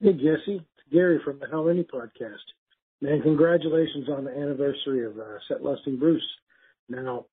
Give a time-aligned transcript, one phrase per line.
[0.00, 0.58] Hey, Jesse.
[0.58, 2.36] It's Gary from the How Any podcast.
[3.00, 6.22] Man, congratulations on the anniversary of uh, Set Lusting Bruce.
[6.88, 7.24] Now,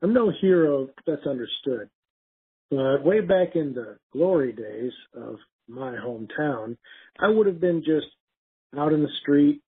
[0.00, 1.90] I'm no hero, that's understood.
[2.70, 5.36] But way back in the glory days of
[5.68, 6.78] my hometown,
[7.20, 8.06] I would have been just
[8.74, 9.60] out in the street,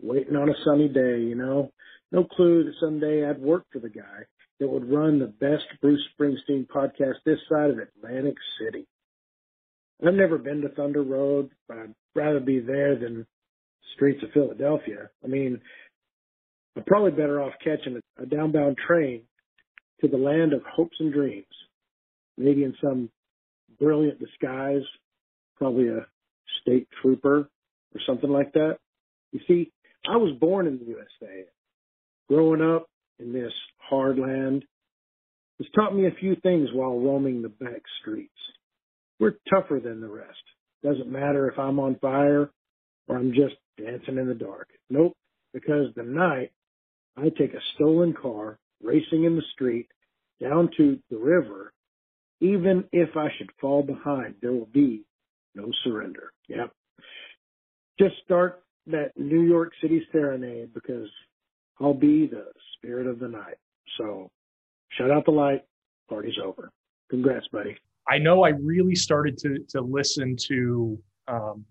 [0.00, 1.70] waiting on a sunny day, you know.
[2.10, 4.26] No clue that someday I'd work for the guy
[4.58, 8.88] that would run the best Bruce Springsteen podcast this side of Atlantic City.
[10.04, 13.26] I've never been to Thunder Road, but I'd rather be there than
[13.94, 15.10] streets of Philadelphia.
[15.22, 15.60] I mean,
[16.76, 19.22] I'm probably better off catching a, downbound train
[20.00, 21.46] to the land of hopes and dreams,
[22.36, 23.10] maybe in some
[23.78, 24.82] brilliant disguise,
[25.56, 26.06] probably a
[26.62, 27.48] state trooper
[27.94, 28.78] or something like that.
[29.32, 29.70] You see,
[30.08, 31.44] I was born in the USA.
[32.28, 32.88] Growing up
[33.18, 34.64] in this hard land
[35.58, 38.30] has taught me a few things while roaming the back streets.
[39.22, 40.42] We're tougher than the rest.
[40.82, 42.50] Doesn't matter if I'm on fire
[43.06, 44.66] or I'm just dancing in the dark.
[44.90, 45.16] Nope,
[45.54, 46.50] because the night
[47.16, 49.86] I take a stolen car racing in the street
[50.40, 51.72] down to the river.
[52.40, 55.04] Even if I should fall behind, there will be
[55.54, 56.32] no surrender.
[56.48, 56.72] Yep.
[58.00, 61.08] Just start that New York City serenade because
[61.80, 63.58] I'll be the spirit of the night.
[63.98, 64.32] So
[64.98, 65.62] shut out the light.
[66.08, 66.72] Party's over.
[67.08, 67.76] Congrats, buddy.
[68.08, 71.64] I know I really started to to listen to um,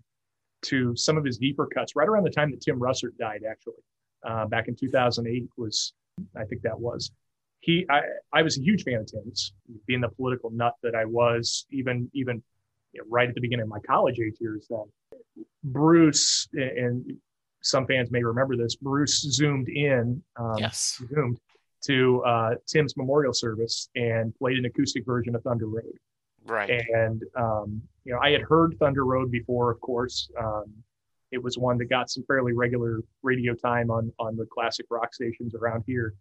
[0.62, 3.42] to some of his deeper cuts right around the time that Tim Russert died.
[3.48, 3.82] Actually,
[4.26, 5.92] uh, back in 2008 was
[6.36, 7.10] I think that was
[7.60, 7.86] he.
[7.90, 8.00] I
[8.32, 9.52] I was a huge fan of Tim's,
[9.86, 12.42] being the political nut that I was, even even
[12.92, 14.66] you know, right at the beginning of my college age years.
[14.70, 17.04] Then Bruce and
[17.62, 18.76] some fans may remember this.
[18.76, 20.22] Bruce zoomed in.
[20.36, 21.00] Um, yes.
[21.14, 21.38] Zoomed
[21.82, 25.98] to uh, Tim's memorial service and played an acoustic version of Thunder Road.
[26.44, 26.70] Right.
[26.70, 30.28] And, um, you know, I had heard Thunder Road before, of course.
[30.38, 30.72] Um,
[31.30, 35.14] it was one that got some fairly regular radio time on, on the classic rock
[35.14, 36.14] stations around here.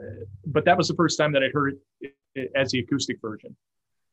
[0.00, 3.20] Uh, but that was the first time that I heard it, it as the acoustic
[3.20, 3.54] version.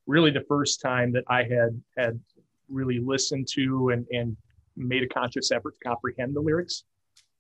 [0.08, 2.20] Really, the first time that I had had
[2.70, 4.38] really listened to and, and
[4.76, 6.84] made a conscious effort to comprehend the lyrics.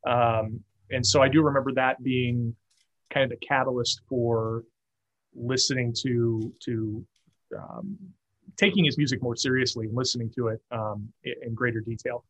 [0.07, 0.61] Um,
[0.91, 2.55] and so I do remember that being
[3.11, 4.63] kind of the catalyst for
[5.35, 7.05] listening to to
[7.55, 7.97] um,
[8.57, 12.23] taking his music more seriously and listening to it um, in greater detail.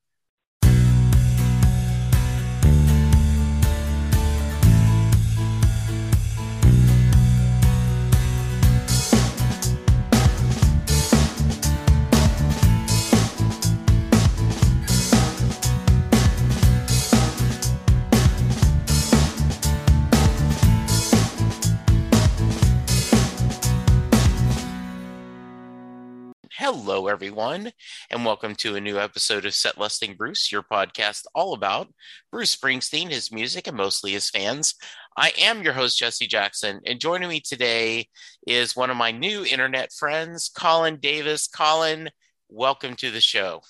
[26.86, 27.72] Hello, everyone,
[28.12, 31.92] and welcome to a new episode of Set Lusting Bruce, your podcast all about
[32.32, 34.76] Bruce Springsteen, his music, and mostly his fans.
[35.18, 38.08] I am your host, Jesse Jackson, and joining me today
[38.46, 41.48] is one of my new internet friends, Colin Davis.
[41.48, 42.12] Colin,
[42.50, 43.62] welcome to the show.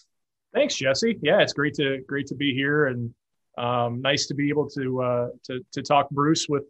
[0.53, 1.17] Thanks, Jesse.
[1.21, 3.13] Yeah, it's great to great to be here, and
[3.57, 6.63] um, nice to be able to uh, to to talk Bruce with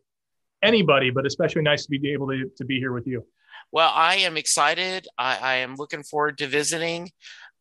[0.62, 3.26] anybody, but especially nice to be able to to be here with you.
[3.72, 5.08] Well, I am excited.
[5.18, 7.12] I, I am looking forward to visiting.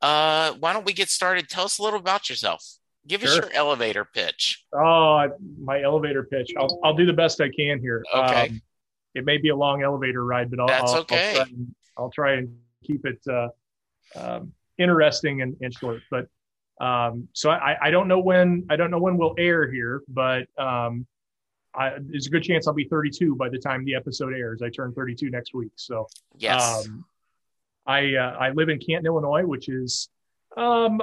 [0.00, 1.48] Uh, why don't we get started?
[1.48, 2.64] Tell us a little about yourself.
[3.06, 3.30] Give sure.
[3.30, 4.64] us your elevator pitch.
[4.72, 5.28] Oh,
[5.60, 6.52] my elevator pitch.
[6.58, 8.02] I'll, I'll do the best I can here.
[8.14, 8.48] Okay.
[8.48, 8.62] Um,
[9.14, 11.30] it may be a long elevator ride, but I'll, That's I'll, okay.
[11.30, 13.48] I'll, try, and, I'll try and keep it uh,
[14.16, 16.02] um, interesting and, and, short.
[16.10, 16.28] But
[16.80, 20.46] um, so I, I don't know when I don't know when we'll air here, but
[20.58, 21.06] um,
[21.76, 24.62] I, there's a good chance I'll be 32 by the time the episode airs.
[24.62, 25.72] I turn 32 next week.
[25.76, 26.86] So, yes.
[26.86, 27.04] Um,
[27.86, 30.08] I uh, I live in Canton, Illinois, which is
[30.56, 31.00] um,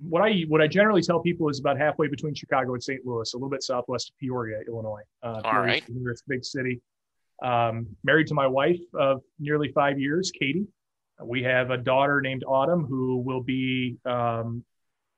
[0.00, 3.04] what I what I generally tell people is about halfway between Chicago and St.
[3.04, 5.02] Louis, a little bit southwest of Peoria, Illinois.
[5.22, 6.80] Uh, All right, it's a big city.
[7.42, 10.66] Um, married to my wife of nearly five years, Katie.
[11.22, 14.64] We have a daughter named Autumn who will be um,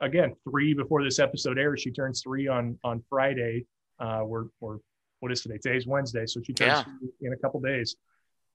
[0.01, 1.83] again three before this episode airs.
[1.83, 3.67] She turns three on on Friday.
[4.01, 4.79] Uh, we're we're
[5.25, 5.57] what is today?
[5.57, 7.29] Today's Wednesday, so she turns yeah.
[7.29, 7.97] in a couple days.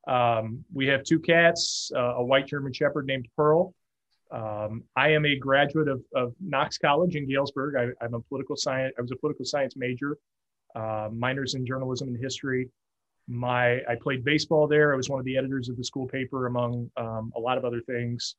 [0.08, 3.74] Um, we have two cats, uh, a white German Shepherd named Pearl.
[4.32, 7.76] Um, I am a graduate of, of Knox College in Galesburg.
[7.76, 8.94] I, am a political science.
[9.00, 10.20] I was a political science major,
[10.76, 12.70] uh, minors in journalism and history.
[13.28, 14.94] My I played baseball there.
[14.94, 17.66] I was one of the editors of the school paper, among um, a lot of
[17.66, 18.36] other things.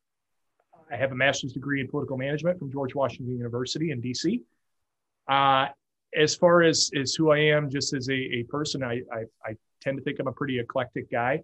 [0.88, 4.40] I have a master's degree in political management from George Washington University in DC.
[5.26, 5.72] Uh,
[6.16, 9.56] as far as as who I am, just as a, a person, I, I, I
[9.80, 11.42] tend to think I'm a pretty eclectic guy.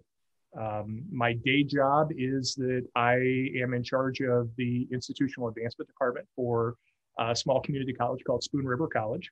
[0.59, 3.15] Um, my day job is that I
[3.61, 6.75] am in charge of the institutional advancement department for
[7.19, 9.29] a small community college called Spoon River College.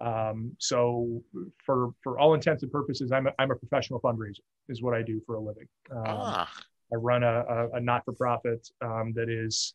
[0.00, 1.22] Um, so,
[1.64, 5.02] for for all intents and purposes, I'm a, I'm a professional fundraiser, is what I
[5.02, 5.68] do for a living.
[5.90, 6.52] Um, ah.
[6.92, 9.74] I run a, a, a not for profit um, that is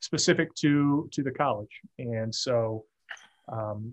[0.00, 2.84] specific to to the college, and so
[3.52, 3.92] um,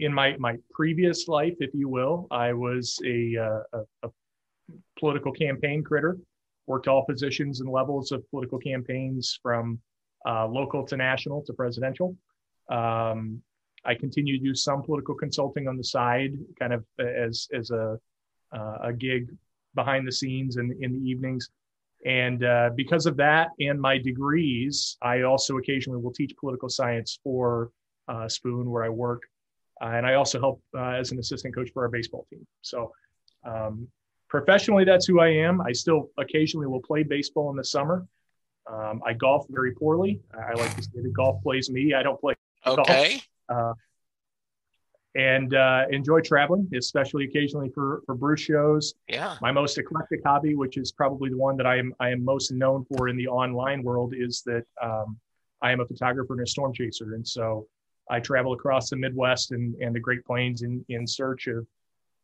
[0.00, 4.10] in my my previous life, if you will, I was a, uh, a, a
[4.98, 6.16] political campaign critter.
[6.66, 9.80] Worked all positions and levels of political campaigns, from
[10.26, 12.16] uh, local to national to presidential.
[12.70, 13.42] Um,
[13.84, 17.98] I continue to do some political consulting on the side, kind of as as a
[18.52, 19.28] uh, a gig
[19.74, 21.50] behind the scenes in in the evenings.
[22.06, 27.18] And uh, because of that and my degrees, I also occasionally will teach political science
[27.22, 27.72] for
[28.08, 29.22] uh, Spoon, where I work.
[29.80, 32.46] Uh, and I also help uh, as an assistant coach for our baseball team.
[32.62, 32.92] So
[33.44, 33.88] um,
[34.28, 35.60] professionally, that's who I am.
[35.60, 38.06] I still occasionally will play baseball in the summer.
[38.70, 40.20] Um, I golf very poorly.
[40.34, 41.94] I like to say that golf plays me.
[41.94, 42.34] I don't play.
[42.66, 43.22] Okay.
[43.48, 43.72] Uh,
[45.14, 48.94] and uh, enjoy traveling, especially occasionally for for Bruce shows.
[49.08, 49.36] Yeah.
[49.40, 52.52] My most eclectic hobby, which is probably the one that I am I am most
[52.52, 55.18] known for in the online world, is that um,
[55.62, 57.66] I am a photographer and a storm chaser, and so
[58.10, 61.66] I travel across the Midwest and, and the Great Plains in, in search of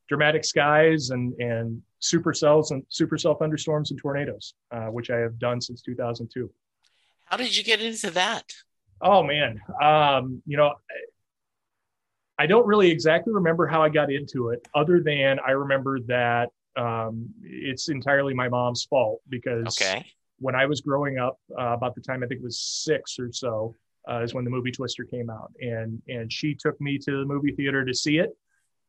[0.09, 5.61] dramatic skies and, and supercells and supercell thunderstorms and tornadoes, uh, which I have done
[5.61, 6.51] since 2002.
[7.25, 8.45] How did you get into that?
[9.01, 10.73] Oh man, um, you know,
[12.39, 16.51] I don't really exactly remember how I got into it, other than I remember that
[16.77, 20.07] um, it's entirely my mom's fault because okay.
[20.39, 23.33] when I was growing up, uh, about the time I think it was six or
[23.33, 23.75] so,
[24.11, 27.25] uh, is when the movie Twister came out, and and she took me to the
[27.25, 28.37] movie theater to see it,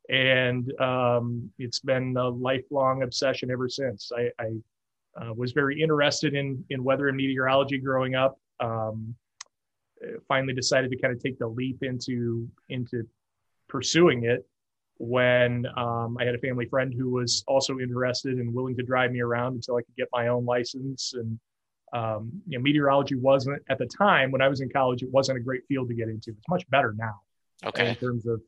[0.10, 4.12] and um, it's been a lifelong obsession ever since.
[4.16, 4.52] I, I
[5.22, 8.40] uh, was very interested in in weather and meteorology growing up.
[8.60, 9.16] Um,
[10.28, 13.08] finally decided to kind of take the leap into into
[13.68, 14.48] pursuing it
[15.00, 19.12] when um, I had a family friend who was also interested and willing to drive
[19.12, 21.13] me around until I could get my own license.
[21.13, 21.40] And
[21.94, 25.04] um, you know, meteorology wasn't at the time when I was in college.
[25.04, 26.31] It wasn't a great field to get into.
[26.31, 27.22] It's much better now.
[27.66, 27.89] Okay.
[27.89, 28.42] In terms of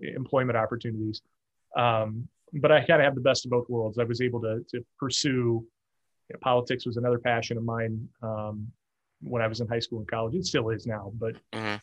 [0.00, 1.20] employment opportunities,
[1.76, 3.98] um, but I kind of have the best of both worlds.
[3.98, 5.66] I was able to to pursue.
[6.28, 8.68] You know, politics was another passion of mine um,
[9.20, 10.34] when I was in high school and college.
[10.34, 11.76] It still is now, but mm-hmm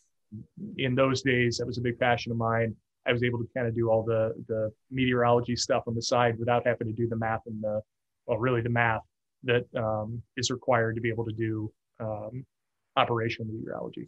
[0.78, 2.76] in those days, that was a big passion of mine.
[3.06, 6.38] I was able to kind of do all the the meteorology stuff on the side
[6.38, 7.82] without having to do the math and the
[8.26, 9.02] well, really the math
[9.44, 12.46] that um, is required to be able to do um,
[12.96, 14.08] operational meteorology.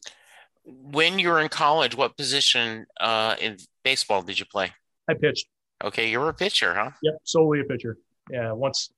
[0.65, 4.71] When you were in college, what position uh, in baseball did you play?
[5.09, 5.47] I pitched.
[5.83, 6.91] Okay, you were a pitcher, huh?
[7.01, 7.97] Yep, solely a pitcher.
[8.31, 8.89] Yeah, once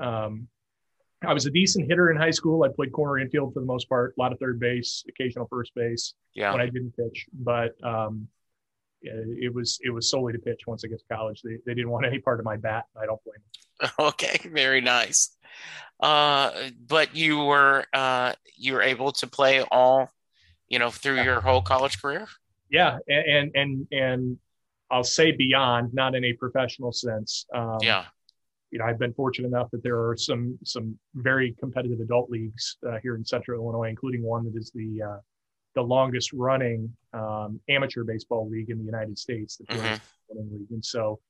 [0.00, 0.48] um,
[1.26, 2.64] I was a decent hitter in high school.
[2.64, 5.74] I played corner infield for the most part, a lot of third base, occasional first
[5.74, 6.52] base yeah.
[6.52, 7.26] when I didn't pitch.
[7.32, 8.28] But um,
[9.02, 11.42] it was it was solely to pitch once I get to college.
[11.42, 12.86] They, they didn't want any part of my bat.
[13.00, 13.63] I don't blame them.
[13.98, 15.36] Okay, very nice.
[16.00, 16.50] Uh,
[16.86, 20.10] but you were uh, you were able to play all,
[20.68, 22.26] you know, through your whole college career.
[22.70, 24.38] Yeah, and and and
[24.90, 27.46] I'll say beyond, not in a professional sense.
[27.54, 28.04] Um, yeah
[28.74, 32.76] you know, I've been fortunate enough that there are some some very competitive adult leagues
[32.84, 35.18] uh, here in Central Illinois, including one that is the uh,
[35.76, 39.94] the longest running um, amateur baseball league in the United States, the mm-hmm.
[40.36, 40.66] League.
[40.72, 41.20] And so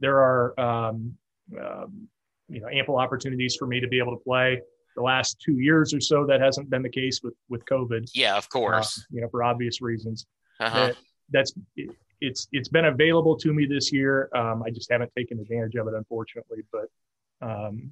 [0.00, 1.14] there are um,
[1.60, 2.08] um,
[2.48, 4.60] you know ample opportunities for me to be able to play.
[4.96, 8.10] The last two years or so, that hasn't been the case with with COVID.
[8.14, 8.98] Yeah, of course.
[8.98, 10.26] Uh, you know, for obvious reasons.
[10.60, 10.88] Uh-huh.
[10.88, 10.96] That,
[11.30, 11.52] that's
[12.20, 14.28] it's it's been available to me this year.
[14.34, 16.58] Um, I just haven't taken advantage of it, unfortunately.
[16.72, 16.86] But
[17.40, 17.90] um,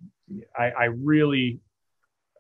[0.58, 1.60] I, I, really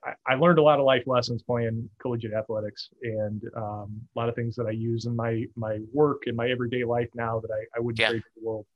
[0.04, 4.28] I, I, learned a lot of life lessons playing collegiate athletics, and um, a lot
[4.28, 7.50] of things that I use in my my work in my everyday life now that
[7.50, 8.10] I, I wouldn't yeah.
[8.10, 8.66] trade for the world.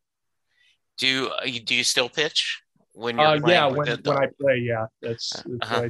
[1.00, 4.26] Do you, uh, do you still pitch when you're uh, yeah when, the, when I
[4.40, 5.88] play yeah that's, that's uh-huh.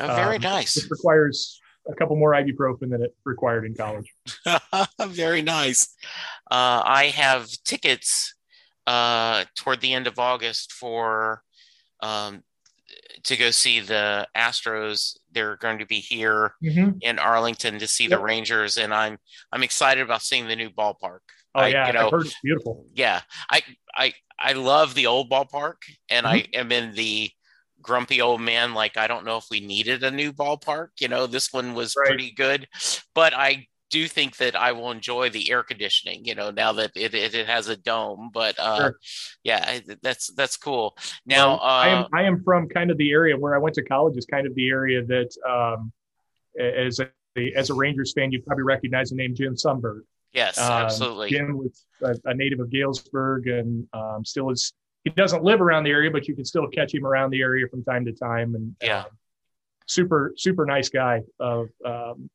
[0.00, 0.76] oh, very um, nice.
[0.76, 4.12] It requires a couple more ibuprofen than it required in college.
[5.06, 5.94] Very nice.
[6.50, 8.34] Uh, I have tickets
[8.86, 11.42] uh, toward the end of August for
[12.00, 12.42] um,
[13.24, 15.16] to go see the Astros.
[15.32, 16.98] They're going to be here mm-hmm.
[17.00, 18.18] in Arlington to see yep.
[18.18, 19.18] the Rangers, and I'm
[19.52, 21.20] I'm excited about seeing the new ballpark.
[21.58, 22.86] Oh I, yeah, you know, it's beautiful.
[22.94, 23.62] Yeah, I
[23.94, 25.76] I I love the old ballpark,
[26.08, 26.36] and mm-hmm.
[26.54, 27.30] I am in the
[27.80, 31.28] grumpy old man like i don't know if we needed a new ballpark you know
[31.28, 32.08] this one was right.
[32.08, 32.66] pretty good
[33.14, 36.92] but i do think that I will enjoy the air conditioning, you know, now that
[36.94, 38.30] it, it, it has a dome.
[38.32, 38.98] But uh, sure.
[39.44, 40.96] yeah, that's that's cool.
[41.26, 43.74] Now well, uh, I am I am from kind of the area where I went
[43.76, 45.92] to college is kind of the area that um,
[46.60, 47.08] as a
[47.56, 50.00] as a Rangers fan, you probably recognize the name Jim Sundberg.
[50.32, 51.30] Yes, um, absolutely.
[51.30, 54.72] Jim was a, a, native of Galesburg and um, still is.
[55.04, 57.66] He doesn't live around the area, but you can still catch him around the area
[57.68, 58.54] from time to time.
[58.54, 59.06] And yeah, um,
[59.86, 61.22] super super nice guy.
[61.40, 62.28] Of um,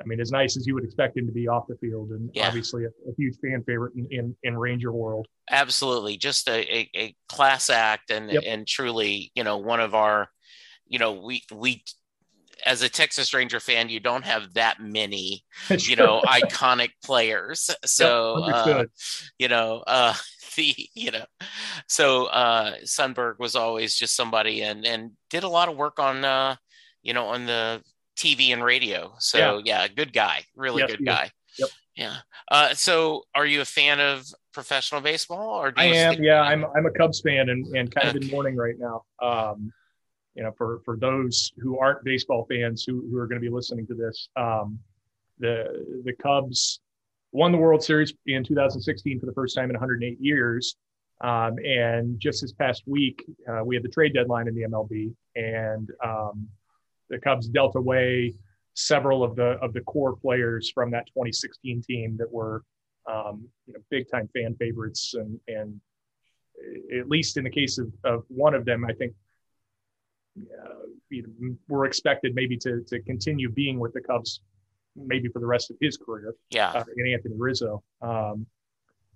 [0.00, 2.30] I mean, as nice as you would expect him to be off the field, and
[2.34, 2.46] yeah.
[2.46, 5.26] obviously a, a, huge fan favorite in, in, in Ranger world.
[5.50, 8.42] Absolutely, just a, a, a class act, and yep.
[8.46, 10.28] and truly, you know, one of our,
[10.86, 11.82] you know, we we
[12.64, 17.70] as a Texas Ranger fan, you don't have that many, you know, iconic players.
[17.84, 18.84] So, uh,
[19.38, 20.14] you know, uh,
[20.56, 21.24] the, you know,
[21.88, 26.24] so uh, Sundberg was always just somebody and and did a lot of work on,
[26.24, 26.56] uh,
[27.02, 27.82] you know, on the
[28.16, 29.12] TV and radio.
[29.18, 31.30] So yeah, yeah good guy, really yes, good guy.
[31.58, 31.68] Yep.
[31.96, 32.16] Yeah.
[32.50, 36.22] Uh, so, are you a fan of professional baseball, or I am?
[36.22, 36.66] yeah, I'm.
[36.76, 39.04] I'm a Cubs fan, and, and kind of in mourning right now.
[39.22, 39.72] Um,
[40.36, 43.52] you know, for for those who aren't baseball fans who who are going to be
[43.52, 44.78] listening to this, um,
[45.38, 46.80] the the Cubs
[47.32, 50.76] won the World Series in 2016 for the first time in 108 years.
[51.22, 55.14] Um, and just this past week, uh, we had the trade deadline in the MLB,
[55.34, 56.46] and um,
[57.08, 58.34] the Cubs dealt away
[58.74, 62.62] several of the of the core players from that 2016 team that were
[63.10, 65.80] um, you know big time fan favorites and and
[66.98, 69.12] at least in the case of, of one of them, I think
[71.10, 74.40] you know, were expected maybe to to continue being with the Cubs
[74.96, 76.34] maybe for the rest of his career.
[76.50, 77.82] Yeah, uh, in Anthony Rizzo.
[78.02, 78.46] Um,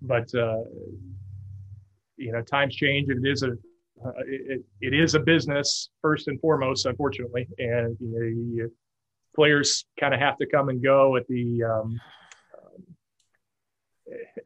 [0.02, 0.62] but uh,
[2.16, 3.52] you know, times change, and it is a
[4.04, 8.72] uh, it, it is a business first and foremost, unfortunately, and you know, you,
[9.34, 12.00] players kind of have to come and go at the um,
[12.56, 12.82] um,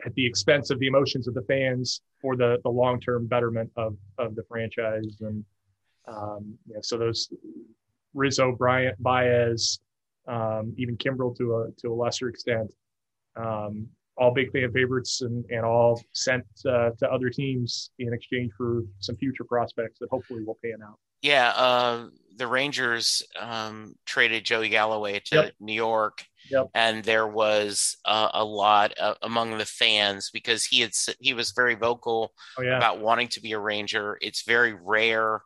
[0.04, 3.70] at the expense of the emotions of the fans for the the long term betterment
[3.76, 5.44] of of the franchise, and
[6.06, 7.32] um, you know, so those
[8.14, 9.80] Rizzo, Bryant, Baez,
[10.28, 12.72] um, even Kimbrel to a to a lesser extent.
[13.36, 18.52] Um, all big fan favorites and, and all sent uh, to other teams in exchange
[18.56, 20.98] for some future prospects that hopefully will pan out.
[21.22, 25.52] Yeah, uh, the Rangers um, traded Joey Galloway to yep.
[25.58, 26.68] New York, yep.
[26.74, 31.52] and there was uh, a lot uh, among the fans because he had he was
[31.52, 32.76] very vocal oh, yeah.
[32.76, 34.18] about wanting to be a Ranger.
[34.20, 35.40] It's very rare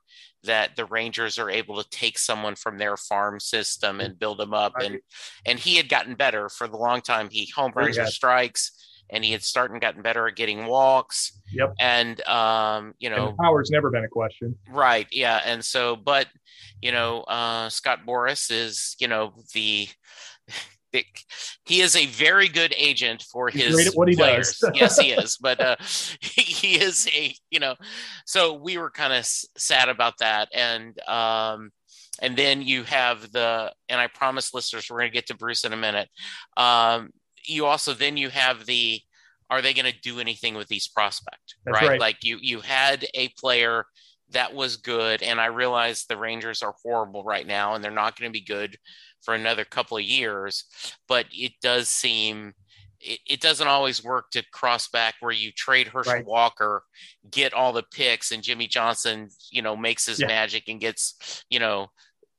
[0.44, 4.54] that the Rangers are able to take someone from their farm system and build them
[4.54, 4.74] up.
[4.80, 4.98] And
[5.46, 7.28] and he had gotten better for the long time.
[7.30, 8.72] He home runs or strikes,
[9.10, 11.38] and he had started gotten better at getting walks.
[11.52, 11.74] Yep.
[11.80, 14.56] And um, you know, power's never been a question.
[14.70, 15.06] Right.
[15.10, 15.40] Yeah.
[15.44, 16.28] And so, but
[16.80, 19.88] you know, uh, Scott Boras is you know the
[21.64, 24.58] he is a very good agent for He's his what he players.
[24.58, 24.70] Does.
[24.74, 25.36] yes, he is.
[25.36, 25.76] But uh,
[26.20, 27.74] he, he, is a you know,
[28.24, 31.70] so we were kind of sad about that, and um,
[32.20, 35.64] and then you have the and I promise listeners we're going to get to Bruce
[35.64, 36.08] in a minute.
[36.56, 37.10] Um,
[37.44, 39.00] you also then you have the
[39.50, 41.88] are they going to do anything with these prospect right?
[41.88, 42.00] right?
[42.00, 43.86] Like you you had a player
[44.30, 48.18] that was good, and I realize the Rangers are horrible right now, and they're not
[48.18, 48.76] going to be good
[49.22, 50.64] for another couple of years.
[51.06, 52.54] But it does seem
[53.00, 56.26] it, it, doesn't always work to cross back where you trade Herschel right.
[56.26, 56.82] Walker,
[57.30, 60.26] get all the picks, and Jimmy Johnson, you know, makes his yeah.
[60.26, 61.88] magic and gets, you know,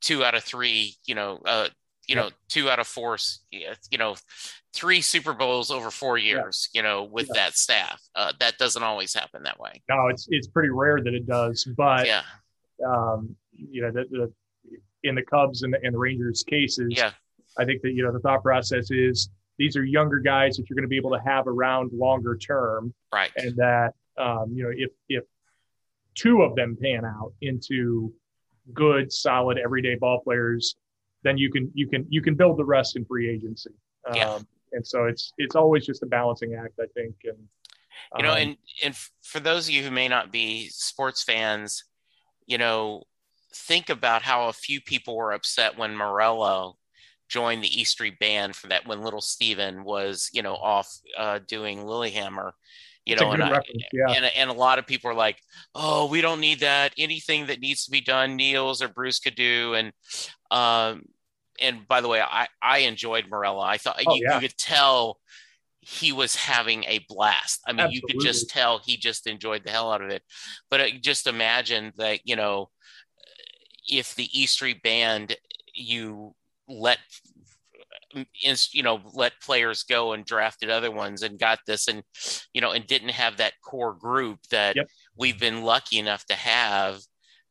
[0.02, 1.70] two out of three, you know, uh,
[2.08, 2.24] you yeah.
[2.24, 3.18] know, two out of four,
[3.52, 4.16] you know,
[4.74, 6.80] three Super Bowls over four years, yeah.
[6.80, 8.02] you know, with that staff.
[8.16, 9.82] Uh, that doesn't always happen that way.
[9.90, 11.68] No, it's it's pretty rare that it does.
[11.78, 12.24] But yeah,
[12.86, 14.34] um, you know, the, the
[15.04, 17.12] in the Cubs and the, and the Rangers cases, yeah,
[17.58, 20.76] I think that you know the thought process is these are younger guys that you're
[20.76, 23.32] going to be able to have around longer term, right?
[23.36, 25.24] And that um, you know if if
[26.16, 28.14] two of them pan out into
[28.74, 30.76] good, solid, everyday ball players,
[31.24, 33.72] then you can you can you can build the rest in free agency.
[34.14, 34.32] Yeah.
[34.32, 37.16] Um, and so it's it's always just a balancing act, I think.
[37.24, 37.38] And
[38.18, 41.84] you know, um, and and for those of you who may not be sports fans,
[42.46, 43.04] you know,
[43.54, 46.76] think about how a few people were upset when Morello
[47.28, 51.40] joined the E Street Band for that when Little Steven was, you know, off uh,
[51.48, 52.52] doing Lilyhammer.
[53.06, 54.10] You know, and, I, yeah.
[54.10, 55.40] and, and a lot of people are like,
[55.74, 56.94] "Oh, we don't need that.
[56.96, 59.94] Anything that needs to be done, Nils or Bruce could do." And
[60.52, 61.06] um,
[61.60, 63.62] and by the way, I I enjoyed Morello.
[63.62, 64.36] I thought oh, you, yeah.
[64.36, 65.18] you could tell
[65.82, 67.62] he was having a blast.
[67.66, 67.96] I mean, Absolutely.
[67.96, 70.22] you could just tell he just enjoyed the hell out of it.
[70.70, 72.70] But uh, just imagine that, you know,
[73.90, 75.36] if the E Street Band
[75.74, 76.34] you
[76.68, 77.00] let
[78.72, 82.04] you know let players go and drafted other ones and got this and
[82.54, 84.88] you know and didn't have that core group that yep.
[85.16, 87.00] we've been lucky enough to have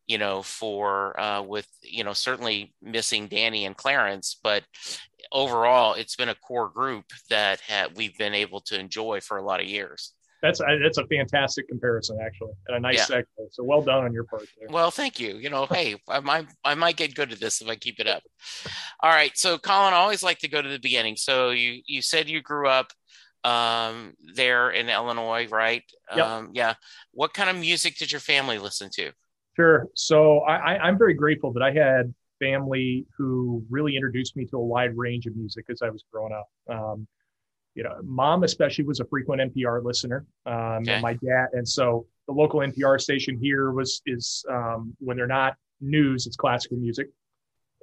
[0.06, 4.64] you know for uh, with you know certainly missing danny and clarence but
[5.30, 9.44] overall it's been a core group that ha- we've been able to enjoy for a
[9.44, 13.18] lot of years that's that's a fantastic comparison, actually, and a nice yeah.
[13.18, 13.48] segue.
[13.50, 14.46] So well done on your part.
[14.58, 14.68] There.
[14.70, 15.36] Well, thank you.
[15.36, 18.06] You know, hey, I might I might get good at this if I keep it
[18.06, 18.22] up.
[19.00, 21.16] All right, so Colin, I always like to go to the beginning.
[21.16, 22.92] So you you said you grew up
[23.44, 25.82] um, there in Illinois, right?
[26.14, 26.26] Yep.
[26.26, 26.74] Um, yeah.
[27.12, 29.12] What kind of music did your family listen to?
[29.56, 29.88] Sure.
[29.94, 34.56] So I, I, I'm very grateful that I had family who really introduced me to
[34.56, 36.48] a wide range of music as I was growing up.
[36.68, 37.06] Um,
[37.78, 40.94] you know, mom especially was a frequent NPR listener, um, okay.
[40.94, 45.28] and my dad, and so the local NPR station here was is um, when they're
[45.28, 47.06] not news, it's classical music.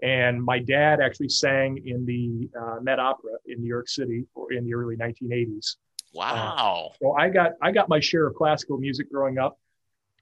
[0.04, 4.66] And my dad actually sang in the uh, Met Opera in New York City in
[4.66, 5.78] the early 1980s.
[6.14, 6.92] Wow!
[6.92, 9.58] Uh, so I got I got my share of classical music growing up.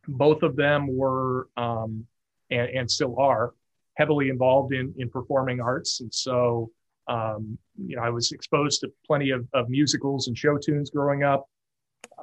[0.07, 2.05] Both of them were um,
[2.51, 3.55] and, and still are
[3.95, 6.69] heavily involved in in performing arts, and so
[7.07, 11.23] um, you know, I was exposed to plenty of, of musicals and show tunes growing
[11.23, 11.47] up.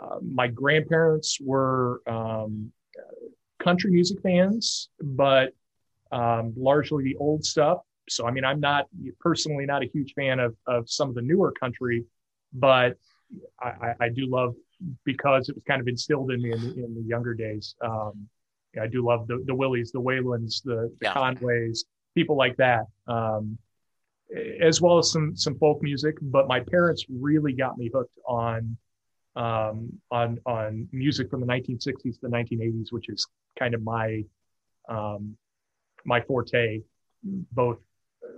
[0.00, 2.72] Uh, my grandparents were um,
[3.58, 5.52] country music fans, but
[6.12, 7.78] um, largely the old stuff.
[8.08, 8.86] So, I mean, I'm not
[9.20, 12.04] personally not a huge fan of, of some of the newer country,
[12.52, 12.96] but
[13.60, 14.54] I, I do love
[15.04, 17.76] because it was kind of instilled in me in the, in the younger days.
[17.80, 18.28] Um,
[18.80, 21.12] I do love the, the Willies, the Waylons, the, the yeah.
[21.12, 21.84] Conways,
[22.14, 22.86] people like that.
[23.06, 23.58] Um,
[24.60, 26.16] as well as some some folk music.
[26.20, 28.76] But my parents really got me hooked on
[29.36, 33.26] um, on on music from the 1960s to the 1980s, which is
[33.58, 34.24] kind of my
[34.88, 35.36] um,
[36.04, 36.80] my forte.
[37.22, 37.78] Both,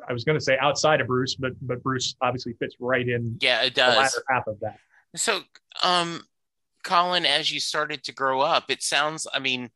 [0.09, 3.39] I was going to say outside of Bruce, but but Bruce obviously fits right in.
[3.41, 3.95] Yeah, it does.
[3.95, 4.79] The latter half of that.
[5.15, 5.41] So,
[5.83, 6.23] um,
[6.85, 9.27] Colin, as you started to grow up, it sounds.
[9.33, 9.71] I mean,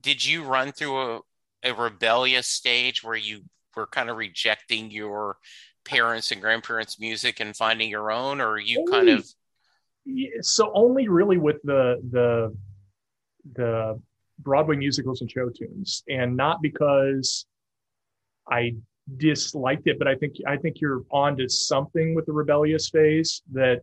[0.00, 1.20] did you run through a,
[1.62, 3.42] a rebellious stage where you
[3.76, 5.36] were kind of rejecting your
[5.84, 9.26] parents and grandparents' music and finding your own, or you only, kind of?
[10.44, 12.56] So only really with the the
[13.54, 14.00] the
[14.38, 17.46] Broadway musicals and show tunes, and not because
[18.50, 18.76] I
[19.16, 23.42] disliked it, but I think I think you're on to something with the rebellious phase.
[23.52, 23.82] That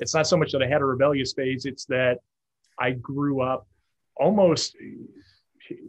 [0.00, 2.18] it's not so much that I had a rebellious phase; it's that
[2.78, 3.66] I grew up
[4.16, 4.74] almost,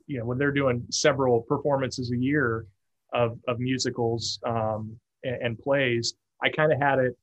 [0.06, 2.66] you know, when they're doing several performances a year
[3.14, 7.18] of, of musicals um, and, and, plays, I kind of had it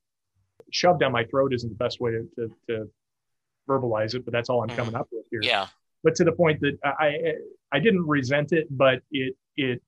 [0.71, 2.89] shoved down my throat isn't the best way to, to, to
[3.69, 5.01] verbalize it, but that's all I'm coming mm-hmm.
[5.01, 5.41] up with here.
[5.43, 5.67] Yeah.
[6.03, 7.33] But to the point that I,
[7.71, 9.81] I didn't resent it, but it, it,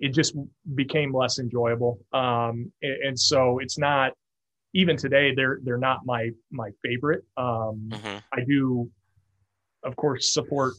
[0.00, 0.36] it just
[0.74, 1.98] became less enjoyable.
[2.12, 4.12] Um, and, and, so it's not
[4.74, 5.34] even today.
[5.34, 7.24] They're they're not my my favorite.
[7.36, 8.18] Um, mm-hmm.
[8.32, 8.90] I do,
[9.82, 10.74] of course, support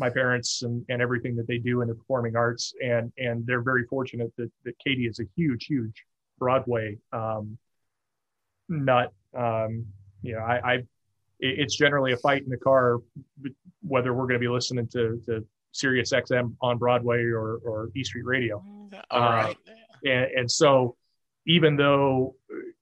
[0.00, 2.74] my parents and, and everything that they do in the performing arts.
[2.82, 6.04] And, and they're very fortunate that, that Katie is a huge, huge
[6.38, 7.56] Broadway um,
[8.68, 9.12] nut.
[9.36, 9.86] Um,
[10.22, 10.78] you know, I, I,
[11.38, 12.98] it's generally a fight in the car,
[13.82, 18.02] whether we're going to be listening to, to Sirius XM on Broadway or, or E
[18.02, 18.56] Street Radio.
[19.10, 19.56] All uh, right.
[20.04, 20.96] And, and so
[21.46, 22.34] even though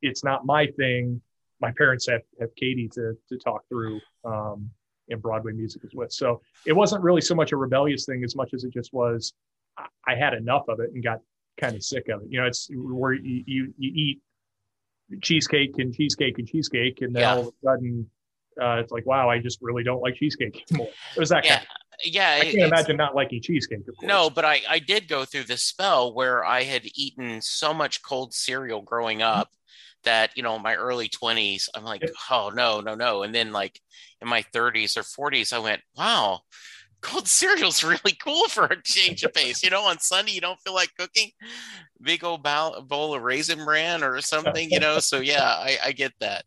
[0.02, 1.20] it's not my thing,
[1.60, 4.70] my parents have, have Katie to, to talk through um,
[5.08, 6.12] in Broadway music musicals with.
[6.12, 9.32] So it wasn't really so much a rebellious thing as much as it just was
[10.06, 11.20] I had enough of it and got
[11.60, 12.28] kind of sick of it.
[12.30, 14.20] You know, it's where you, you, you eat
[15.22, 17.34] cheesecake and cheesecake and cheesecake, and then yeah.
[17.34, 18.10] all of a sudden
[18.60, 20.88] uh, it's like, wow, I just really don't like cheesecake anymore.
[21.16, 21.56] It was that yeah.
[21.56, 21.68] kind of
[22.04, 23.80] yeah, I can't imagine not liking cheesecake.
[24.02, 28.02] No, but I, I did go through this spell where I had eaten so much
[28.02, 29.50] cold cereal growing up
[30.08, 33.22] that you know my early 20s i'm like oh no no no.
[33.22, 33.78] And then like
[34.22, 36.40] in my 30s or 40s i went wow
[37.02, 39.62] cold cereal's really cool for a change of pace.
[39.62, 41.30] You know on sunday you don't feel like cooking?
[42.00, 44.98] Big old bowl, bowl of raisin bran or something you know?
[44.98, 46.44] So yeah I, I get that.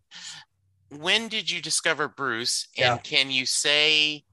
[0.89, 2.67] When did you discover bruce?
[2.77, 2.97] And yeah.
[2.97, 4.23] can you say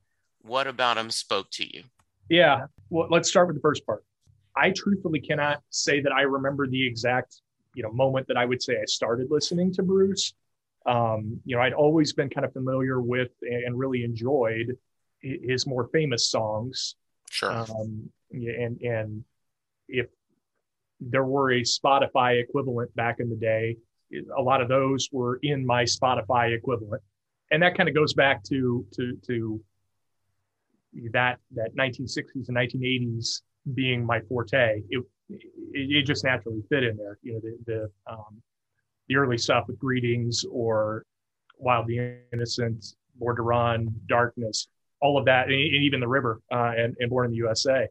[0.41, 1.83] what about him spoke to you?
[2.31, 2.67] Yeah.
[2.89, 4.05] Well let's start with the first part.
[4.57, 7.43] I truthfully cannot say that i remember the exact
[7.79, 10.35] you know moment that I would say I started listening to Bruce.
[10.85, 14.77] Um, you know, I'd always been kind of familiar with and really enjoyed
[15.21, 16.97] his more famous songs.
[17.31, 17.53] Sure.
[17.53, 19.25] Um, and and
[19.89, 20.07] if
[21.01, 23.77] there were a Spotify equivalent back in the day,
[24.37, 27.03] a lot of those were in my Spotify equivalent,
[27.53, 29.61] and that kind of goes back to to to
[31.13, 34.83] that that 1960s and 1980s being my forte.
[34.91, 35.43] It, it,
[35.75, 37.19] it, just naturally fit in there.
[37.23, 38.43] You know, the the, um,
[39.09, 41.05] the early stuff with Greetings or
[41.59, 42.85] Wild the Innocent,
[43.17, 44.69] Born to Run, Darkness,
[45.01, 47.89] all of that, and, and even The River uh, and, and Born in the USA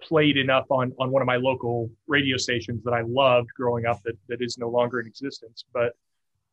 [0.00, 4.00] played enough on on one of my local radio stations that I loved growing up
[4.04, 5.64] that that is no longer in existence.
[5.72, 5.92] But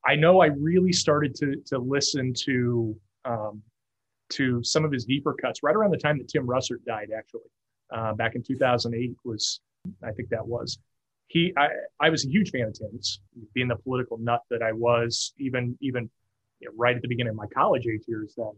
[0.05, 3.61] I know I really started to to listen to um,
[4.29, 7.09] to some of his deeper cuts right around the time that Tim Russert died.
[7.15, 7.49] Actually,
[7.93, 9.61] uh, back in 2008 was
[10.03, 10.79] I think that was
[11.27, 11.53] he.
[11.57, 11.69] I
[11.99, 13.21] I was a huge fan of Tim's,
[13.53, 16.09] being the political nut that I was, even even
[16.59, 18.33] you know, right at the beginning of my college age years.
[18.37, 18.51] Then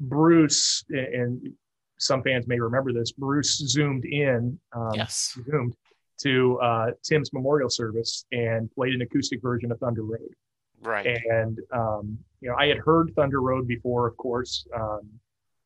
[0.00, 1.52] Bruce and
[1.98, 3.12] some fans may remember this.
[3.12, 5.74] Bruce zoomed in, um, yes, zoomed
[6.18, 10.34] to uh, Tim's memorial service and played an acoustic version of Thunder Road.
[10.82, 11.18] Right.
[11.30, 14.66] And um, you know, I had heard Thunder Road before, of course.
[14.74, 15.08] Um,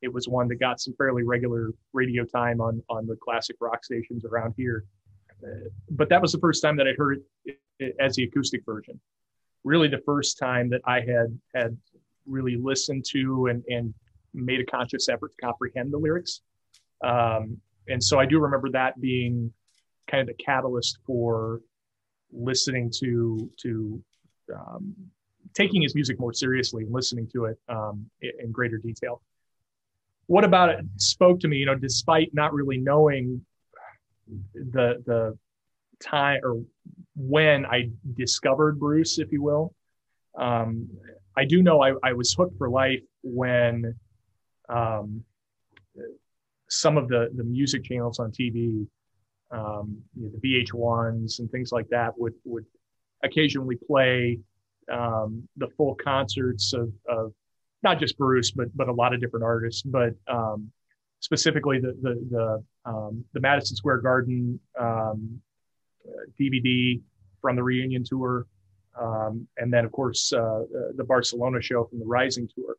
[0.02, 3.84] it was one that got some fairly regular radio time on on the classic rock
[3.84, 4.84] stations around here.
[5.42, 8.64] Uh, but that was the first time that I'd heard it, it, as the acoustic
[8.64, 9.00] version.
[9.64, 11.76] Really, the first time that I had had
[12.26, 13.94] really listened to and and
[14.34, 16.42] made a conscious effort to comprehend the lyrics.
[17.02, 17.58] Um,
[17.88, 19.52] and so I do remember that being
[20.08, 21.60] kind of the catalyst for
[22.32, 24.02] listening to to
[24.54, 24.94] um,
[25.54, 29.22] taking his music more seriously and listening to it um, in, greater detail.
[30.28, 31.56] What about it spoke to me?
[31.56, 33.44] You know, despite not really knowing
[34.54, 35.36] the the
[36.00, 36.62] time or
[37.16, 39.74] when I discovered Bruce, if you will,
[40.36, 40.88] um,
[41.36, 43.94] I do know I, I was hooked for life when
[44.68, 45.24] um,
[46.68, 48.86] some of the the music channels on TV,
[49.50, 52.66] um, you know, the VH1s and things like that would would
[53.24, 54.38] occasionally play
[54.92, 57.32] um, the full concerts of, of
[57.82, 60.70] not just Bruce, but but a lot of different artists, but um,
[61.20, 64.58] specifically the the the, um, the Madison Square Garden
[66.40, 67.02] DVD um,
[67.40, 68.46] from the reunion tour,
[69.00, 70.62] um, and then of course uh,
[70.96, 72.76] the Barcelona show from the Rising tour.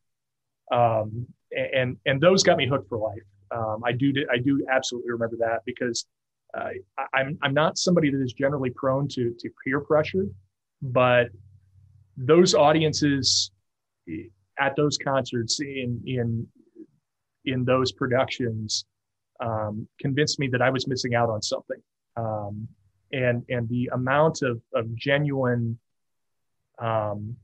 [0.72, 3.24] Um, and and those got me hooked for life.
[3.52, 6.06] Um, I do I do absolutely remember that because
[6.56, 6.70] uh,
[7.14, 10.26] I, am I'm not somebody that is generally prone to to peer pressure,
[10.82, 11.30] but
[12.18, 13.52] those audiences
[14.60, 16.48] at those concerts in in
[17.46, 18.86] in those productions
[19.40, 21.82] um, convinced me that I was missing out on something.
[22.18, 22.68] Um,
[23.12, 25.80] and and the amount of of genuine
[26.80, 27.36] um,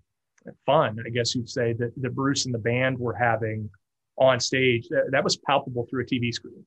[0.65, 3.69] fun, I guess you'd say, that, that Bruce and the band were having
[4.17, 6.65] on stage, that, that was palpable through a TV screen.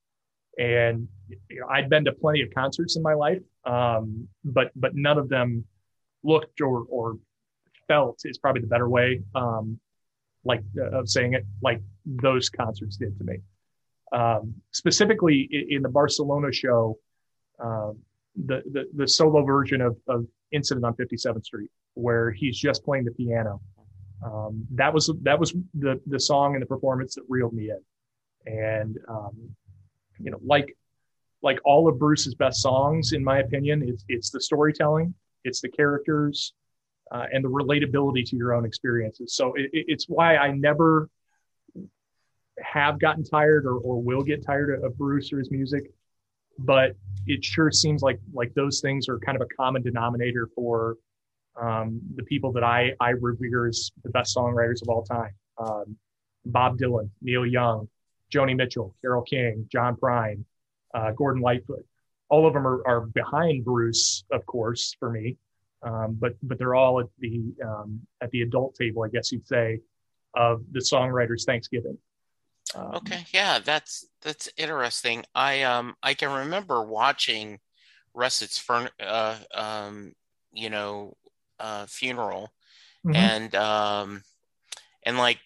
[0.59, 4.95] And you know, I'd been to plenty of concerts in my life, um, but but
[4.95, 5.65] none of them
[6.25, 7.17] looked or or
[7.87, 9.79] felt is probably the better way, um,
[10.45, 13.39] like uh, of saying it, like those concerts did to me.
[14.13, 16.99] Um, specifically in, the Barcelona show,
[17.63, 17.93] uh,
[18.37, 23.05] the, the the solo version of, of Incident on 57th Street, where he's just playing
[23.05, 23.61] the piano
[24.25, 28.53] um, that was that was the the song and the performance that reeled me in
[28.53, 29.37] and um,
[30.19, 30.77] you know like
[31.43, 35.69] like all of bruce's best songs in my opinion it's it's the storytelling it's the
[35.69, 36.53] characters
[37.11, 41.09] uh, and the relatability to your own experiences so it, it's why i never
[42.61, 45.91] have gotten tired or, or will get tired of bruce or his music
[46.59, 50.97] but it sure seems like like those things are kind of a common denominator for
[51.61, 55.33] um, the people that I, I revere as the best songwriters of all time.
[55.59, 55.97] Um,
[56.45, 57.89] Bob Dylan, Neil Young,
[58.33, 60.45] Joni Mitchell, Carole King, John Prine,
[60.95, 61.85] uh, Gordon Lightfoot.
[62.31, 65.37] All of them are, are behind Bruce, of course, for me.
[65.83, 69.47] Um, but but they're all at the um, at the adult table, I guess you'd
[69.47, 69.81] say,
[70.35, 71.99] of the songwriters' Thanksgiving.
[72.75, 75.25] Um, okay, yeah, that's that's interesting.
[75.35, 77.61] I um I can remember watching
[78.15, 80.13] Russert's fern uh, um
[80.53, 81.17] you know
[81.61, 82.53] uh, funeral,
[83.07, 83.17] mm-hmm.
[83.17, 84.23] and um,
[85.05, 85.41] and like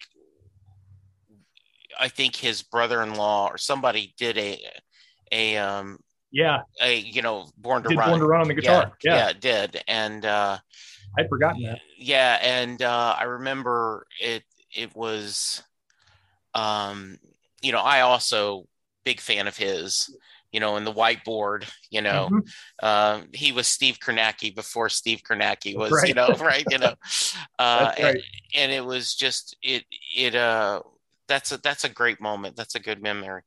[1.99, 4.59] I think his brother-in-law or somebody did a
[5.31, 5.99] a um
[6.33, 9.27] yeah you know born to did run born to run on the guitar yeah yeah,
[9.27, 10.57] yeah did and uh
[11.17, 14.43] I'd forgotten that yeah and uh I remember it
[14.75, 15.63] it was
[16.53, 17.17] um
[17.61, 18.67] you know I also
[19.05, 20.09] big fan of his
[20.53, 22.39] you know, in the whiteboard, you know, mm-hmm.
[22.83, 26.07] uh, he was Steve Kornacki before Steve Kornacki was, right.
[26.07, 26.93] you know, right, you know,
[27.57, 27.99] uh, right.
[27.99, 28.17] and,
[28.55, 29.83] and, it was just it
[30.15, 30.81] it uh
[31.27, 32.55] that's a that's a great moment.
[32.55, 33.41] That's a good memory.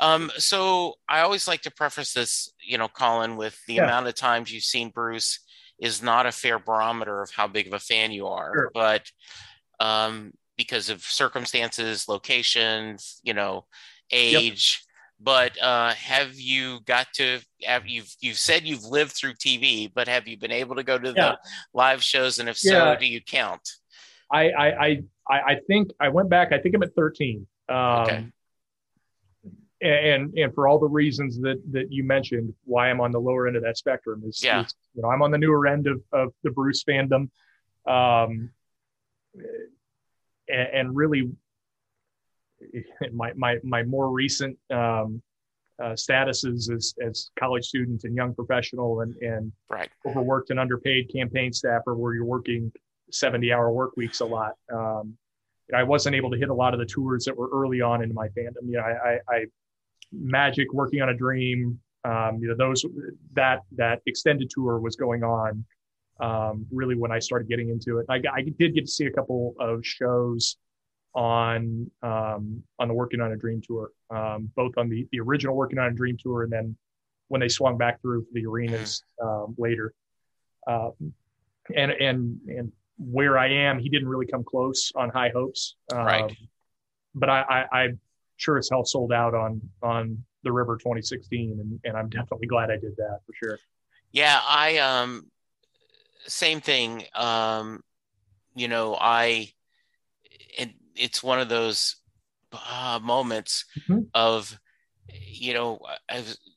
[0.00, 3.84] Um, so I always like to preface this, you know, Colin, with the yeah.
[3.84, 5.40] amount of times you've seen Bruce
[5.80, 8.70] is not a fair barometer of how big of a fan you are, sure.
[8.74, 9.10] but
[9.80, 13.66] um, because of circumstances, locations, you know,
[14.10, 14.80] age.
[14.80, 14.84] Yep
[15.20, 20.06] but uh, have you got to have you've you've said you've lived through TV, but
[20.06, 21.12] have you been able to go to yeah.
[21.12, 21.38] the
[21.74, 22.38] live shows?
[22.38, 22.96] And if so, yeah.
[22.96, 23.68] do you count?
[24.30, 26.52] I, I I I think I went back.
[26.52, 27.46] I think I'm at 13.
[27.68, 28.26] Um, okay.
[29.80, 33.46] And and for all the reasons that that you mentioned, why I'm on the lower
[33.46, 34.64] end of that spectrum is, yeah.
[34.64, 37.30] Is, you know I'm on the newer end of of the Bruce fandom,
[37.86, 38.50] um,
[40.48, 41.30] and, and really
[43.12, 45.22] my my my more recent um,
[45.80, 49.90] uh, statuses as as college student and young professional and and right.
[50.04, 52.72] overworked and underpaid campaign staffer where you're working
[53.10, 54.54] 70 hour work weeks a lot.
[54.72, 55.16] Um,
[55.74, 58.12] I wasn't able to hit a lot of the tours that were early on in
[58.14, 58.64] my fandom.
[58.64, 59.44] You know, I, I, I
[60.12, 62.84] Magic, Working on a Dream, um, you know, those
[63.34, 65.64] that that extended tour was going on.
[66.20, 69.12] Um, really, when I started getting into it, I, I did get to see a
[69.12, 70.56] couple of shows
[71.14, 75.54] on um, on the Working on a Dream tour, um, both on the the original
[75.54, 76.76] Working on a Dream tour, and then
[77.28, 79.92] when they swung back through the arenas um, later.
[80.66, 80.90] Uh,
[81.74, 85.76] and and and where I am, he didn't really come close on High Hopes.
[85.98, 86.36] right.
[87.14, 87.88] But I, I, I
[88.38, 92.70] sure as hell sold out on on the River 2016, and, and I'm definitely glad
[92.70, 93.58] I did that for sure.
[94.12, 95.26] Yeah, I um,
[96.26, 97.04] same thing.
[97.14, 97.82] Um,
[98.54, 99.52] you know, I
[100.56, 101.96] it, it's one of those
[102.52, 104.04] uh, moments mm-hmm.
[104.14, 104.58] of
[105.12, 105.80] you know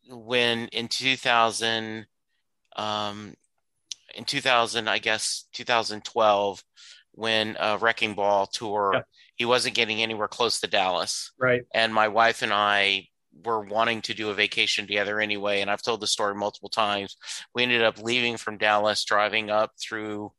[0.10, 2.06] when in 2000
[2.76, 3.34] um
[4.16, 6.64] in 2000 i guess 2012
[7.14, 9.04] when a wrecking ball tour.
[9.42, 13.04] He wasn't getting anywhere close to dallas right and my wife and i
[13.44, 17.16] were wanting to do a vacation together anyway and i've told the story multiple times
[17.56, 20.32] we ended up leaving from dallas driving up through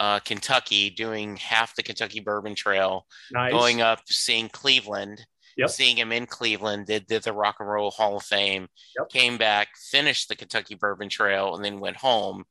[0.00, 3.50] uh, Kentucky, doing half the Kentucky Bourbon Trail, nice.
[3.50, 5.70] going up, seeing Cleveland, yep.
[5.70, 9.08] seeing him in Cleveland, did, did the Rock and Roll Hall of Fame, yep.
[9.10, 12.44] came back, finished the Kentucky Bourbon Trail, and then went home.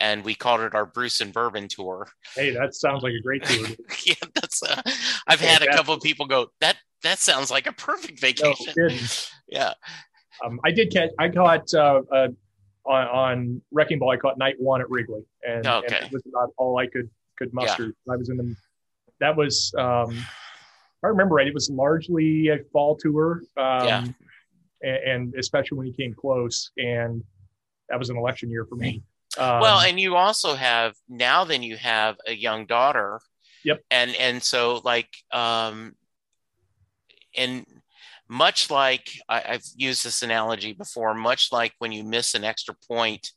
[0.00, 2.08] And we called it our Bruce and Bourbon Tour.
[2.34, 3.68] Hey, that sounds like a great tour.
[4.06, 4.62] yeah, that's.
[4.62, 4.80] Uh,
[5.26, 6.76] I've had a couple of people go that.
[7.02, 8.74] That sounds like a perfect vacation.
[8.76, 8.88] No,
[9.48, 9.72] yeah.
[10.44, 11.10] Um, I did catch.
[11.18, 12.28] I caught uh, uh,
[12.84, 15.96] on, on Wrecking Ball, I caught night one at Wrigley, and, okay.
[15.96, 17.86] and that was about all I could could muster.
[17.86, 18.12] Yeah.
[18.12, 18.56] I was in the
[19.20, 20.16] that was um,
[21.04, 21.46] I remember right.
[21.46, 24.04] It was largely a fall tour, um, yeah.
[24.82, 27.22] and, and, especially when he came close, and
[27.88, 29.02] that was an election year for me.
[29.38, 31.44] Um, well, and you also have now.
[31.44, 33.20] Then you have a young daughter.
[33.64, 33.80] Yep.
[33.90, 35.94] And and so like um,
[37.36, 37.64] and
[38.28, 42.74] much like I, have used this analogy before, much like when you miss an extra
[42.88, 43.32] point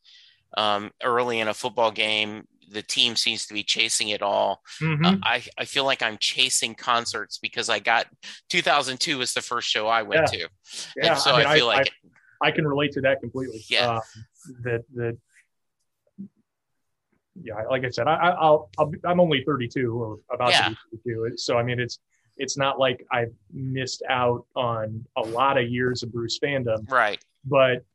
[0.55, 4.61] um, early in a football game, the team seems to be chasing it all.
[4.81, 5.05] Mm-hmm.
[5.05, 8.05] Uh, I, I feel like I'm chasing concerts because I got
[8.49, 10.39] 2002 was the first show I went yeah.
[10.39, 10.49] to.
[10.95, 11.11] Yeah.
[11.11, 11.91] And so I, mean, I feel I, like
[12.41, 13.63] I, can relate to that completely.
[13.67, 13.89] Yeah.
[13.89, 13.99] Uh,
[14.63, 15.17] that, that,
[17.41, 20.69] yeah, like I said, I, I'll, I'll I'm only 32 or about yeah.
[20.69, 21.37] to be 32.
[21.37, 21.99] So, I mean, it's,
[22.37, 26.89] it's not like I've missed out on a lot of years of Bruce fandom.
[26.89, 27.23] Right.
[27.45, 27.85] But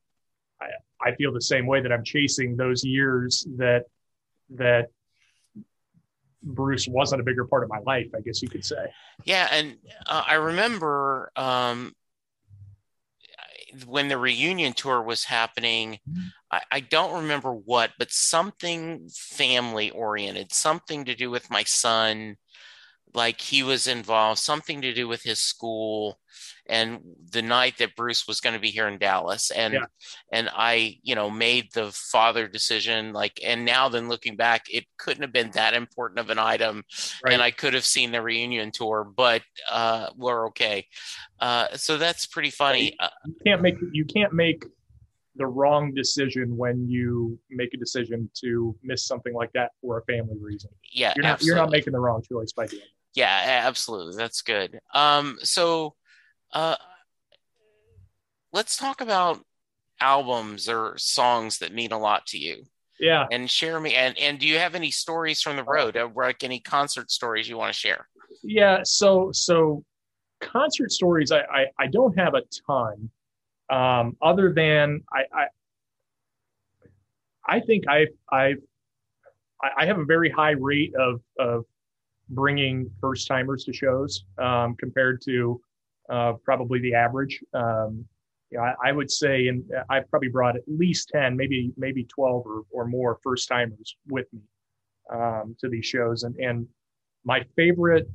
[0.60, 0.68] I,
[1.00, 3.84] I feel the same way that I'm chasing those years that
[4.50, 4.88] that
[6.42, 8.86] Bruce wasn't a bigger part of my life, I guess you could say.
[9.24, 11.94] Yeah, and uh, I remember um,
[13.86, 15.98] when the reunion tour was happening.
[16.08, 16.28] Mm-hmm.
[16.50, 22.36] I, I don't remember what, but something family oriented, something to do with my son
[23.14, 26.18] like he was involved, something to do with his school,
[26.68, 27.00] and
[27.30, 29.84] the night that Bruce was going to be here in Dallas, and yeah.
[30.32, 33.12] and I, you know, made the father decision.
[33.12, 36.84] Like, and now then looking back, it couldn't have been that important of an item,
[37.24, 37.32] right.
[37.32, 40.86] and I could have seen the reunion tour, but uh, we're okay.
[41.40, 42.96] Uh, so that's pretty funny.
[43.26, 44.64] You can't make you can't make
[45.36, 50.04] the wrong decision when you make a decision to miss something like that for a
[50.04, 50.70] family reason.
[50.92, 52.88] Yeah, you're not you're not making the wrong choice by doing that.
[53.14, 54.16] Yeah, absolutely.
[54.16, 54.78] That's good.
[54.94, 55.94] Um, so
[56.52, 56.76] uh,
[58.52, 59.44] let's talk about
[60.00, 62.64] albums or songs that mean a lot to you.
[63.00, 63.26] Yeah.
[63.30, 65.96] And share me and and do you have any stories from the road?
[65.96, 68.08] Uh, like any concert stories you want to share?
[68.42, 69.84] Yeah, so so
[70.40, 73.10] concert stories I I, I don't have a ton.
[73.70, 75.46] Um, other than I, I
[77.46, 78.58] I think I've I've
[79.76, 81.64] I have a very high rate of of
[82.30, 85.60] bringing first timers to shows um, compared to
[86.08, 87.40] uh, probably the average.
[87.54, 88.06] Um,
[88.50, 92.04] you know, I, I, would say, and I've probably brought at least 10, maybe, maybe
[92.04, 94.40] 12 or, or more first timers with me
[95.12, 96.22] um, to these shows.
[96.22, 96.66] And, and
[97.24, 98.08] my favorite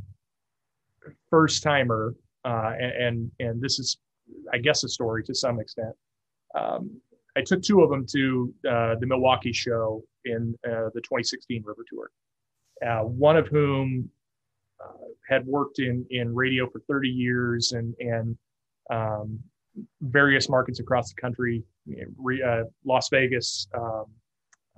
[1.30, 3.98] first timer, uh, and, and, and this is
[4.52, 5.96] I guess, a story to some extent.
[6.56, 7.00] Um,
[7.36, 11.84] I took two of them to uh, the Milwaukee show in uh, the 2016 River
[11.90, 12.12] Tour.
[12.86, 14.10] Uh, one of whom
[15.28, 18.38] had worked in in radio for 30 years and and
[18.90, 19.40] um,
[20.02, 21.64] various markets across the country,
[22.46, 24.06] uh, Las Vegas, um,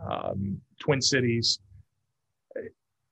[0.09, 1.59] um, Twin Cities.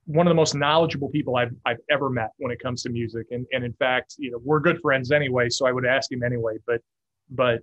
[0.05, 3.27] One of the most knowledgeable people I've I've ever met when it comes to music,
[3.31, 6.23] and and in fact, you know, we're good friends anyway, so I would ask him
[6.23, 6.57] anyway.
[6.67, 6.81] But
[7.29, 7.61] but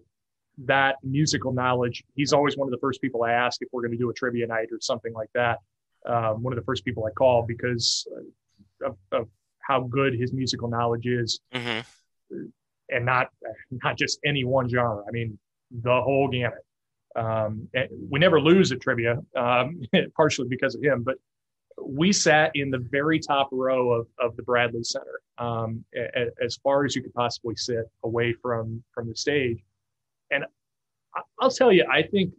[0.65, 3.93] that musical knowledge, he's always one of the first people I ask if we're going
[3.93, 5.59] to do a trivia night or something like that.
[6.07, 8.07] Um, one of the first people I call because
[8.85, 9.29] of, of
[9.61, 11.81] how good his musical knowledge is, mm-hmm.
[12.89, 13.29] and not
[13.71, 15.05] not just any one genre.
[15.07, 15.39] I mean,
[15.71, 16.65] the whole gamut.
[17.17, 17.69] Um,
[18.09, 19.81] we never lose at trivia, um,
[20.17, 21.17] partially because of him, but
[21.83, 26.57] we sat in the very top row of, of the Bradley Center, um, a, as
[26.63, 29.59] far as you could possibly sit away from from the stage.
[30.31, 30.45] And
[31.41, 32.33] I'll tell you, I think.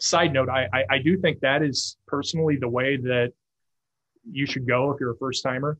[0.00, 3.32] Side note, I, I, I do think that is personally the way that
[4.30, 5.78] you should go if you're a first timer.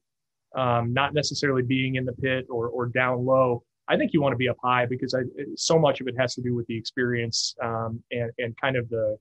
[0.55, 3.63] Um, not necessarily being in the pit or, or down low.
[3.89, 5.23] I think you want to be up high because I,
[5.57, 8.89] so much of it has to do with the experience um, and, and kind of
[8.89, 9.17] the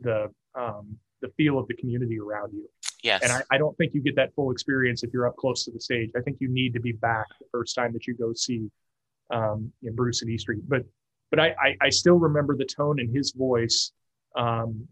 [0.00, 2.68] the um, the feel of the community around you.
[3.02, 3.22] Yes.
[3.22, 5.70] And I, I, don't think you get that full experience if you're up close to
[5.70, 6.10] the stage.
[6.16, 8.70] I think you need to be back the first time that you go see
[9.30, 10.62] um, in Bruce at E Street.
[10.66, 10.82] But
[11.30, 13.92] but I, I, I still remember the tone in his voice
[14.36, 14.88] um,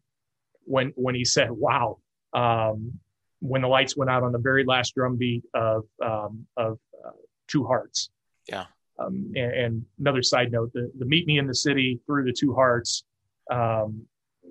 [0.65, 1.99] when when he said, "Wow."
[2.33, 2.99] Um,
[3.45, 7.11] when the lights went out on the very last drum beat of um, of uh,
[7.47, 8.09] Two Hearts.
[8.49, 8.65] Yeah.
[8.99, 12.33] Um, and, and, another side note: the, the Meet Me in the City through the
[12.33, 13.05] Two Hearts
[13.51, 14.07] um,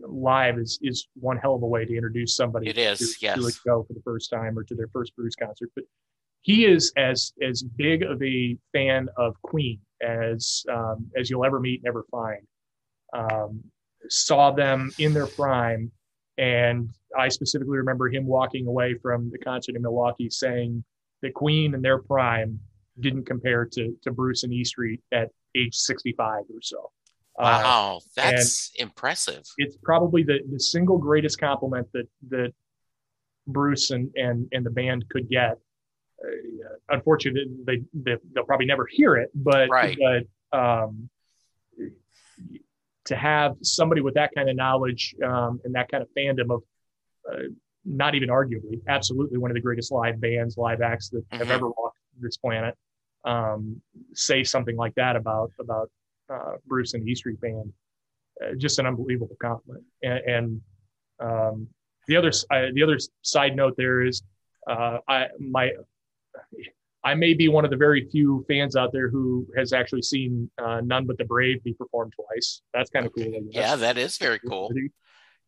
[0.07, 2.69] live is is one hell of a way to introduce somebody.
[2.69, 3.39] It is, to, yes.
[3.39, 5.71] to a show for the first time or to their first Bruce concert.
[5.75, 5.85] But
[6.41, 11.59] he is as as big of a fan of Queen as um, as you'll ever
[11.59, 12.45] meet and ever find.
[13.13, 13.63] Um,
[14.09, 15.91] saw them in their prime
[16.37, 20.83] and I specifically remember him walking away from the concert in Milwaukee saying
[21.21, 22.59] that Queen in their prime
[22.99, 26.91] didn't compare to, to Bruce and E Street at age 65 or so.
[27.37, 29.43] Wow, uh, that's impressive.
[29.57, 32.53] It's probably the, the single greatest compliment that that
[33.47, 35.57] Bruce and and, and the band could get.
[36.23, 39.97] Uh, unfortunately, they, they will probably never hear it, but right.
[40.51, 41.09] but um,
[43.05, 46.63] to have somebody with that kind of knowledge um, and that kind of fandom of
[47.31, 47.43] uh,
[47.85, 51.37] not even arguably, absolutely one of the greatest live bands, live acts that mm-hmm.
[51.37, 52.75] have ever walked this planet,
[53.25, 53.81] um,
[54.13, 55.89] say something like that about about
[56.33, 57.71] uh, Bruce and the E Street Band.
[58.43, 59.83] Uh, just an unbelievable compliment.
[60.01, 60.61] And, and
[61.19, 61.67] um,
[62.07, 64.23] the other uh, the other side note there is,
[64.67, 65.71] uh, I my
[67.03, 70.49] I may be one of the very few fans out there who has actually seen
[70.57, 72.61] uh, None But the Brave be performed twice.
[72.73, 73.31] That's kind of cool.
[73.49, 74.71] Yeah, that is very cool.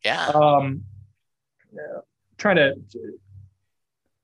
[0.04, 0.26] Yeah.
[0.28, 0.82] Um,
[1.72, 2.00] yeah.
[2.36, 2.74] Trying to.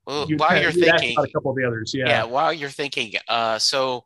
[0.06, 2.08] Well, you while you're thinking, a couple of the others, yeah.
[2.08, 4.04] Yeah, while you're thinking, uh, so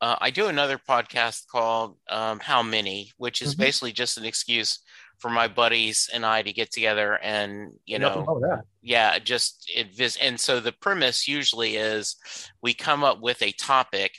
[0.00, 3.62] uh, I do another podcast called um, How Many, which is mm-hmm.
[3.62, 4.80] basically just an excuse
[5.18, 10.38] for my buddies and I to get together and you know yeah just it and
[10.38, 12.16] so the premise usually is
[12.62, 14.12] we come up with a topic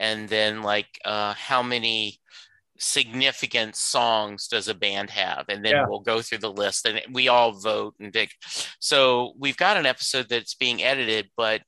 [0.00, 2.18] and then like uh, how many
[2.82, 5.44] significant songs does a band have?
[5.48, 5.84] And then yeah.
[5.88, 8.32] we'll go through the list and we all vote and pick.
[8.80, 11.62] So we've got an episode that's being edited but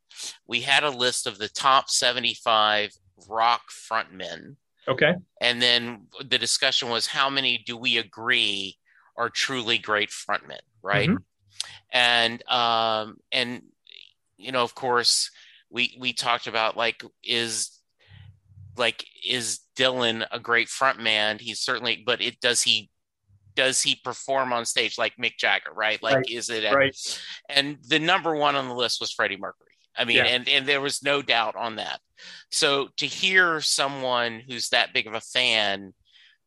[0.46, 2.90] we had a list of the top 75
[3.28, 4.56] rock frontmen
[4.88, 5.14] Okay.
[5.40, 8.76] And then the discussion was how many do we agree
[9.16, 11.08] are truly great frontmen, right?
[11.08, 11.22] Mm-hmm.
[11.92, 13.62] And um and
[14.36, 15.30] you know, of course,
[15.70, 17.78] we we talked about like is
[18.76, 21.40] like is Dylan a great frontman?
[21.40, 22.90] He's certainly, but it does he
[23.54, 26.02] does he perform on stage like Mick Jagger, right?
[26.02, 26.30] Like right.
[26.30, 26.96] is it right?
[27.48, 29.73] And the number one on the list was Freddie Mercury.
[29.96, 30.24] I mean, yeah.
[30.24, 32.00] and and there was no doubt on that.
[32.50, 35.92] So to hear someone who's that big of a fan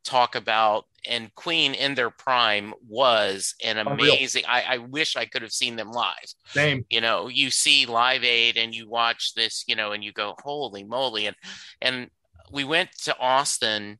[0.08, 4.44] talk about and Queen in their prime was an amazing.
[4.48, 6.34] I, I, wish I could have seen them live.
[6.48, 6.86] Same.
[6.90, 10.36] You know, you see Live Aid and you watch this, you know, and you go,
[10.44, 11.28] holy moly!
[11.28, 11.36] And
[11.82, 12.10] and
[12.52, 14.00] we went to Austin,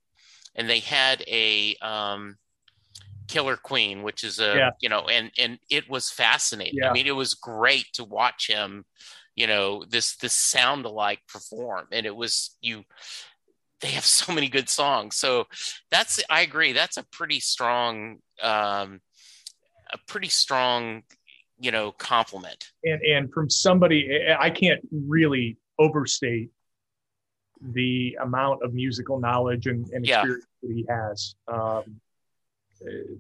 [0.56, 2.38] and they had a um,
[3.28, 4.70] Killer Queen, which is a yeah.
[4.82, 6.80] you know, and and it was fascinating.
[6.82, 6.90] Yeah.
[6.90, 8.86] I mean, it was great to watch him
[9.38, 12.84] you know this this sound alike perform and it was you
[13.80, 15.46] they have so many good songs so
[15.90, 19.00] that's i agree that's a pretty strong um
[19.94, 21.04] a pretty strong
[21.60, 26.50] you know compliment and and from somebody i can't really overstate
[27.74, 30.22] the amount of musical knowledge and, and Yeah.
[30.22, 31.36] experience that he has.
[31.48, 32.00] Um,
[32.82, 33.16] uh,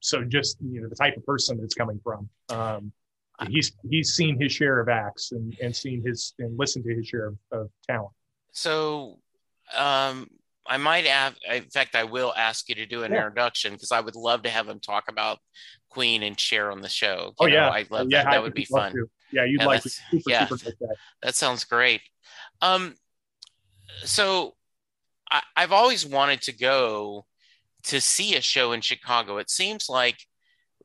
[0.00, 2.28] so just you know the type of person it's coming from.
[2.48, 2.92] Um,
[3.48, 7.06] he's he's seen his share of acts and, and seen his and listened to his
[7.06, 8.12] share of, of talent.
[8.52, 9.18] So,
[9.74, 10.28] um,
[10.66, 13.18] I might have, in fact, I will ask you to do an Yeah.
[13.18, 15.38] introduction because I would love to have him talk about
[15.88, 17.32] Queen and share on the show.
[17.40, 18.28] Oh know, yeah, I love yeah, that.
[18.28, 18.92] I That would be fun.
[18.92, 19.10] to.
[19.32, 20.46] Yeah, you'd Yeah, like to that's- super yeah.
[20.46, 20.96] super like that.
[21.22, 22.02] That sounds great.
[22.60, 22.94] Um,
[24.04, 24.54] so
[25.30, 27.26] I, I've always wanted to go
[27.84, 29.38] to see a show in Chicago.
[29.38, 30.18] It seems like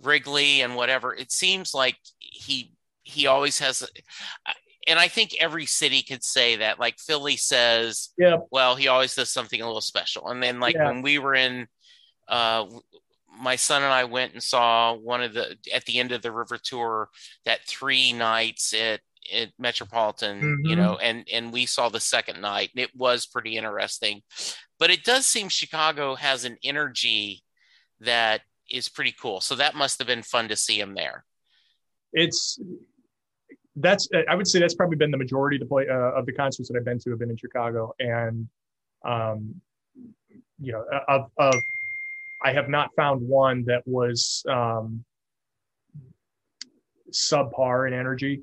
[0.02, 1.14] Wrigley and whatever.
[1.14, 2.74] It seems like he
[3.04, 3.90] he always has,
[4.86, 6.80] and I think every city could say that.
[6.80, 10.28] Like Philly says, Yeah, well, he always does something a little special.
[10.30, 10.88] And then like Yeah.
[10.88, 11.68] when we were in,
[12.28, 12.66] uh,
[13.30, 16.32] my son and I went and saw one of the at the end of the
[16.32, 17.10] river tour
[17.46, 20.78] that three nights at at Metropolitan, you Mhm.
[20.78, 22.72] know, and and we saw the second night.
[22.74, 24.24] And it was pretty interesting,
[24.80, 27.44] but it does seem Chicago has an energy
[28.00, 29.42] that is pretty cool.
[29.42, 31.24] So that must have been fun to see him there.
[32.14, 32.60] it's
[33.76, 36.34] that's I would say that's probably been the majority of the play uh, of the
[36.34, 38.48] concerts that I've been to have been in Chicago, and
[39.06, 39.62] um,
[40.60, 41.56] you know of of
[42.44, 45.04] I have not found one that was um,
[47.12, 48.42] subpar in energy.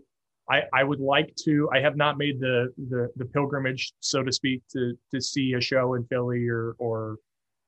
[0.51, 1.71] I, I would like to.
[1.73, 5.61] I have not made the, the the pilgrimage, so to speak, to to see a
[5.61, 7.17] show in Philly or or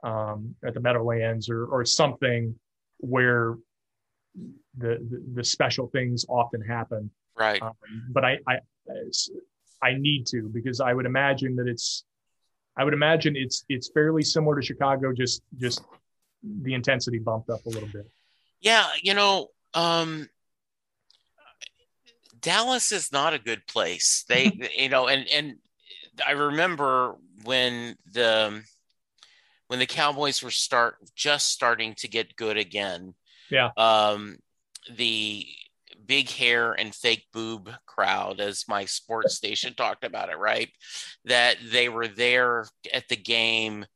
[0.06, 2.54] um, at the Meadowlands or or something
[2.98, 3.56] where
[4.78, 7.10] the, the the special things often happen.
[7.36, 7.60] Right.
[7.60, 7.72] Um,
[8.10, 8.58] but I, I
[9.82, 12.04] I need to because I would imagine that it's
[12.78, 15.82] I would imagine it's it's fairly similar to Chicago, just just
[16.42, 18.08] the intensity bumped up a little bit.
[18.60, 20.28] Yeah, you know, um,
[22.40, 24.24] Dallas is not a good place.
[24.28, 25.56] They, you know, and and
[26.24, 28.62] I remember when the
[29.68, 33.14] when the Cowboys were start just starting to get good again.
[33.50, 33.70] Yeah.
[33.76, 34.36] Um,
[34.94, 35.46] the
[36.04, 40.68] big hair and fake boob crowd, as my sports station talked about it, right?
[41.24, 43.86] That they were there at the game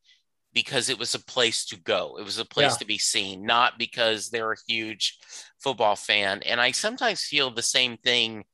[0.52, 2.16] because it was a place to go.
[2.18, 2.78] It was a place Yeah.
[2.78, 5.18] to be seen, not because they're a huge
[5.60, 6.42] football fan.
[6.44, 8.44] And I sometimes feel the same thing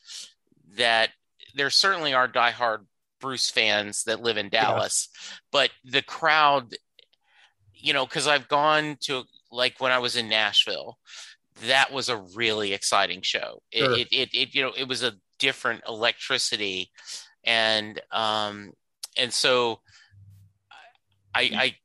[0.76, 1.10] that
[1.54, 2.80] there certainly are diehard
[3.18, 5.08] Bruce fans that live in Dallas,
[5.50, 6.74] but the crowd,
[7.86, 9.22] you know, because I've gone to
[9.52, 10.98] like when I was in Nashville,
[11.66, 13.62] that was a really exciting show.
[13.70, 13.96] It, Sure.
[13.96, 16.90] it, it, it, you know, it was a different electricity,
[17.44, 18.72] and um,
[19.16, 19.80] and so
[21.32, 21.42] I,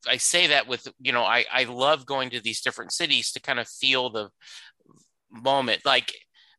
[0.08, 3.30] I I say that with you know I I love going to these different cities
[3.32, 4.30] to kind of feel the
[5.30, 5.82] moment.
[5.84, 6.12] Like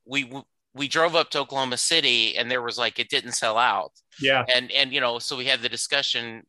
[0.06, 0.32] we
[0.74, 3.92] we drove up to Oklahoma City and there was like it didn't sell out,
[4.22, 6.44] Yeah, and and you know so we had the discussion,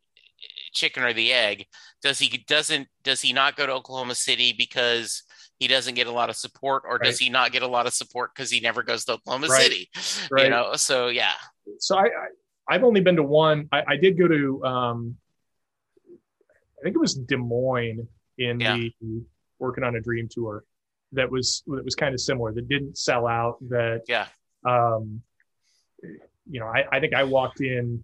[0.75, 1.67] chicken or the egg.
[2.03, 5.23] Does he doesn't does he not go to Oklahoma City because
[5.59, 7.95] he doesn't get a lot of support, or does he not get a lot of
[7.95, 9.63] support because he never goes to Oklahoma Right.
[9.63, 9.89] City?
[10.31, 10.45] Right.
[10.45, 11.33] You know, so yeah,
[11.79, 12.09] so I, I
[12.69, 13.69] I've only been to one.
[13.73, 15.17] I, I did go to um,
[16.11, 18.07] I think it was Des Moines
[18.39, 18.77] in Yeah.
[18.77, 19.23] the
[19.59, 20.65] working on a dream tour.
[21.13, 22.53] That was that was kind of similar.
[22.53, 23.59] That didn't sell out.
[23.69, 24.27] That yeah,
[24.67, 25.23] um,
[26.51, 28.03] you know, I, I think I walked in,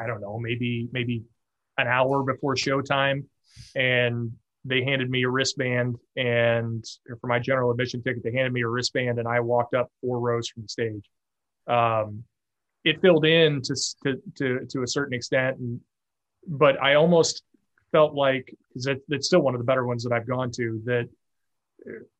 [0.00, 1.22] I don't know, maybe maybe
[1.78, 3.24] an hour before showtime,
[3.74, 4.32] and
[4.64, 6.84] they handed me a wristband, and
[7.20, 10.20] for my general admission ticket, they handed me a wristband, and I walked up four
[10.20, 11.04] rows from the stage.
[11.66, 12.24] Um,
[12.84, 13.74] it filled in to
[14.04, 15.80] to to, to a certain extent, and
[16.46, 17.42] but I almost
[17.92, 20.80] felt like because that, that's still one of the better ones that I've gone to
[20.84, 21.08] that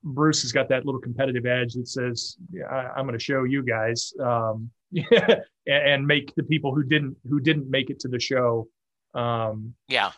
[0.02, 3.44] Bruce has got that little competitive edge that says, yeah, I, "I'm going to show
[3.44, 8.08] you guys," um, and, and make the people who didn't who didn't make it to
[8.08, 8.68] the show
[9.14, 10.12] um, yeah,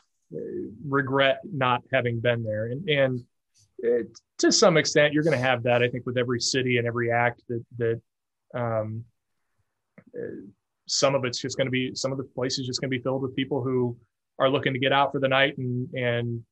[0.87, 2.67] regret not having been there.
[2.67, 3.25] And and
[3.79, 5.83] it, to some extent, you're going to have that.
[5.83, 8.01] I think with every city and every act that that
[8.55, 9.05] um,
[10.17, 10.47] uh,
[10.87, 13.03] some of it's just going to be some of the places just going to be
[13.03, 13.97] filled with people who
[14.39, 16.43] are looking to get out for the night and and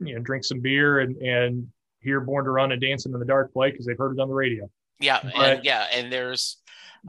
[0.00, 1.66] you know drink some beer and and
[2.06, 4.28] hear Born to Run and Dancing in the Dark play because they've heard it on
[4.28, 4.70] the radio.
[5.00, 6.56] yeah, But- and yeah, and there's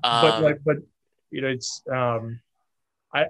[0.02, 0.78] but um, like but
[1.32, 2.40] you know it's um
[3.14, 3.26] I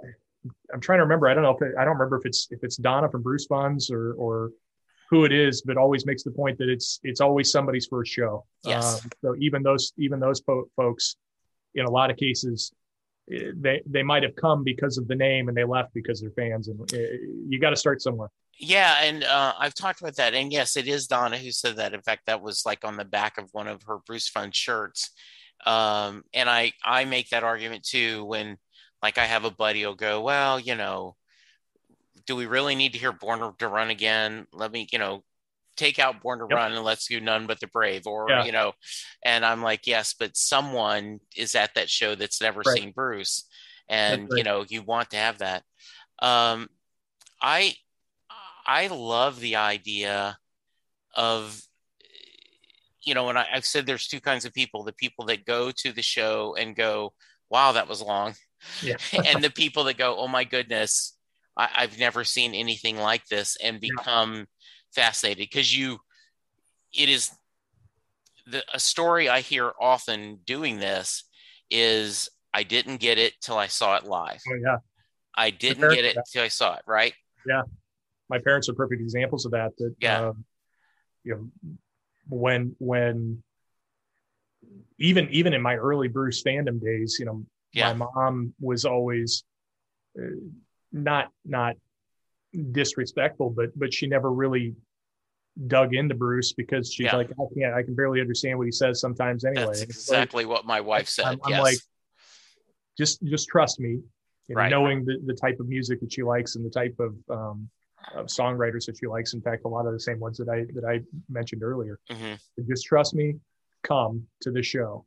[0.74, 1.28] I'm trying to remember.
[1.28, 3.48] I don't know if it, I don't remember if it's if it's Donna from Bruce
[3.48, 4.52] Bonds or or
[5.10, 8.46] who it is, but always makes the point that it's it's always somebody's first show.
[8.66, 9.04] Yes.
[9.04, 11.16] Um, so even those even those po- folks,
[11.76, 12.72] in a lot of cases,
[13.32, 16.32] eh, they they might have come because of the name and they left because they're
[16.32, 16.68] fans.
[16.70, 16.98] And uh,
[17.48, 18.30] you got to start somewhere.
[18.60, 21.94] Yeah, and uh, I've talked about that, and yes, it is Donna who said that.
[21.94, 25.12] In fact, that was like on the back of one of her Bruce Fund shirts,
[25.66, 28.58] Um, and I I make that argument too when
[29.02, 31.16] like I have a buddy who'll go, well, you know,
[32.26, 34.48] do we really need to hear Born to Run again?
[34.54, 35.24] Let me, you know,
[35.76, 36.58] take out Born to yep.
[36.58, 38.44] Run and let's do None But the Brave, or yeah.
[38.46, 38.74] you know,
[39.24, 42.78] and I'm like, yes, but someone is at that show that's never right.
[42.78, 43.48] seen Bruce,
[43.88, 44.38] and right.
[44.38, 45.64] you know, you want to have that.
[46.20, 46.68] Um,
[47.42, 47.76] I
[48.68, 50.38] I love the idea
[51.16, 51.62] of
[53.08, 55.72] you know, and I, have said there's two kinds of people: the people that go
[55.72, 57.14] to the show and go,
[57.50, 58.36] "Wow, that was long,"
[58.84, 58.98] yeah.
[59.26, 61.18] and the people that go, "Oh my goodness,
[61.56, 64.44] I, have never seen anything like this," and become yeah.
[64.94, 66.00] fascinated because you,
[66.94, 67.32] it is
[68.46, 71.24] the a story I hear often doing this
[71.72, 74.42] is I didn't get it till I saw it live.
[74.50, 74.78] Oh yeah,
[75.34, 76.82] I didn't get it till I saw it.
[76.86, 77.14] Right?
[77.48, 77.62] Yeah,
[78.30, 79.72] my parents are perfect examples of that.
[79.78, 80.30] That yeah.
[80.30, 80.46] Um,
[81.24, 81.78] you know
[82.30, 83.44] when when
[85.00, 87.94] even even in my early Bruce fandom days, you know, yeah.
[87.94, 89.44] my mom was always
[90.20, 90.26] uh,
[90.92, 91.76] not not
[92.72, 94.76] disrespectful, but but she never really
[95.68, 97.16] dug into Bruce because she's yeah.
[97.16, 99.66] like, I can't, I can barely understand what he says sometimes anyway.
[99.66, 101.26] That's exactly like, what my wife said.
[101.26, 101.80] I'm, I'm like,
[102.98, 104.00] just just trust me,
[104.50, 104.70] right.
[104.70, 107.70] knowing the, the type of music that she likes and the type of um,
[108.14, 109.34] of songwriters that she likes.
[109.34, 112.00] In fact, a lot of the same ones that I that I mentioned earlier.
[112.10, 112.36] Mm-hmm.
[112.70, 113.36] Just trust me.
[113.84, 115.06] Come to the show.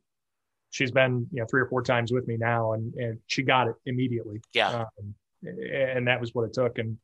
[0.69, 3.67] She's been you know three or four times with me now, and and she got
[3.67, 4.41] it immediately.
[4.53, 6.77] Yeah, um, and that was what it took.
[6.77, 6.97] And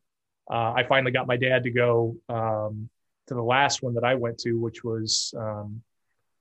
[0.49, 2.89] uh, I finally got my dad to go um,
[3.27, 5.81] to the last one that I went to, which was um,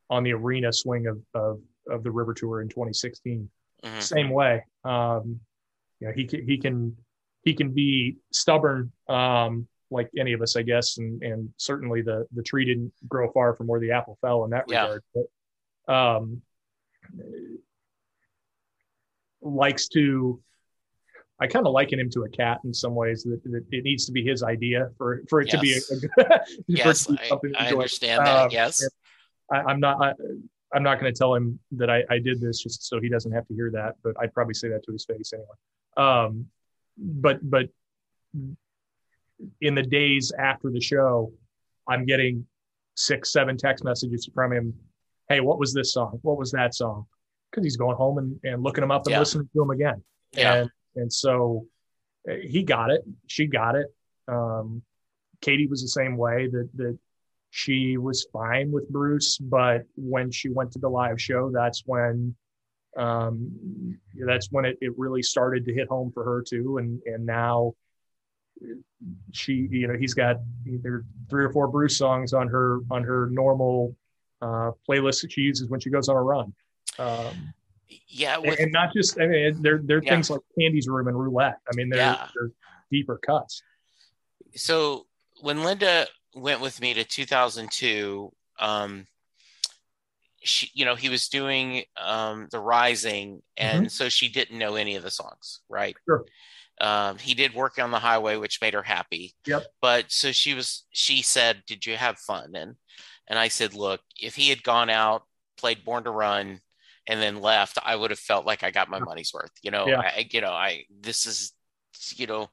[0.08, 3.48] on the arena swing of of of the River Tour in 2016.
[3.82, 4.00] Mm-hmm.
[4.00, 4.64] Same way.
[4.84, 5.40] Um,
[6.00, 6.96] you know, he can, he can
[7.46, 12.26] he can be stubborn um, like any of us, I guess, and and certainly the
[12.34, 14.82] the tree didn't grow far from where the apple fell in that yeah.
[14.82, 15.02] regard.
[15.14, 16.42] But um,
[19.40, 20.42] likes to.
[21.38, 23.22] I kind of liken him to a cat in some ways.
[23.22, 25.54] That, that it needs to be his idea for for it yes.
[25.54, 28.36] to be a, a yes, I, I understand that.
[28.46, 28.82] Um, yes,
[29.52, 30.02] I, am not.
[30.02, 30.14] I,
[30.76, 33.30] am not going to tell him that I, I did this just so he doesn't
[33.30, 33.94] have to hear that.
[34.02, 35.48] But I'd probably say that to his face anyway.
[35.96, 36.46] Um,
[36.96, 37.68] but but
[39.60, 41.32] in the days after the show,
[41.88, 42.46] I'm getting
[42.94, 44.74] six, seven text messages from him.
[45.28, 46.18] Hey, what was this song?
[46.22, 47.06] What was that song?
[47.50, 49.18] Because he's going home and, and looking them up and yeah.
[49.18, 50.02] listening to them again.
[50.32, 50.54] Yeah.
[50.54, 51.66] And, and so
[52.28, 53.02] uh, he got it.
[53.26, 53.86] She got it.
[54.28, 54.82] Um,
[55.40, 56.98] Katie was the same way that, that
[57.50, 62.34] she was fine with Bruce, but when she went to the live show, that's when
[62.96, 66.78] um, that's when it, it really started to hit home for her too.
[66.78, 67.74] And and now
[69.32, 70.36] she, you know, he's got
[70.66, 73.94] either three or four Bruce songs on her on her normal
[74.40, 76.54] uh, playlist that she uses when she goes on a run.
[76.98, 77.52] Um,
[78.08, 80.10] yeah, with, and, not just I mean, there there are yeah.
[80.10, 81.58] things like Candy's Room and Roulette.
[81.70, 82.28] I mean, they're, yeah.
[82.34, 82.50] they're
[82.90, 83.62] deeper cuts.
[84.54, 85.06] So
[85.40, 89.06] when Linda went with me to 2002, um,
[90.46, 93.88] she, you know, he was doing um, the Rising, and mm-hmm.
[93.88, 95.96] so she didn't know any of the songs, right?
[96.06, 96.24] Sure.
[96.80, 99.34] Um, he did work on the highway, which made her happy.
[99.46, 99.66] Yep.
[99.80, 100.84] But so she was.
[100.90, 102.76] She said, "Did you have fun?" And
[103.26, 105.22] and I said, "Look, if he had gone out,
[105.56, 106.60] played Born to Run,
[107.06, 109.52] and then left, I would have felt like I got my money's worth.
[109.62, 110.00] You know, yeah.
[110.00, 111.52] I, you know, I this is,
[112.14, 112.50] you know,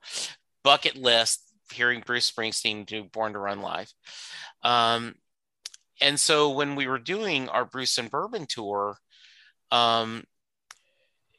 [0.64, 1.42] bucket list
[1.72, 3.92] hearing Bruce Springsteen do Born to Run live.
[4.64, 5.16] Um,
[6.04, 8.98] and so when we were doing our Bruce and Bourbon tour,
[9.72, 10.26] um,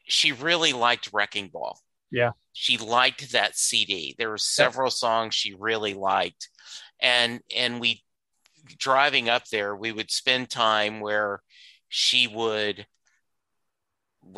[0.07, 1.79] she really liked Wrecking Ball.
[2.11, 2.31] Yeah.
[2.55, 4.15] She liked that CD.
[4.17, 4.95] There were several yeah.
[4.95, 6.49] songs she really liked.
[6.99, 8.03] And and we
[8.79, 11.43] driving up there, we would spend time where
[11.91, 12.87] she would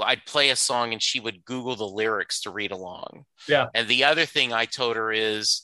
[0.03, 3.27] I'd play a song and she would Google the lyrics to read along.
[3.49, 3.67] Yeah.
[3.73, 5.63] And the other thing I told her is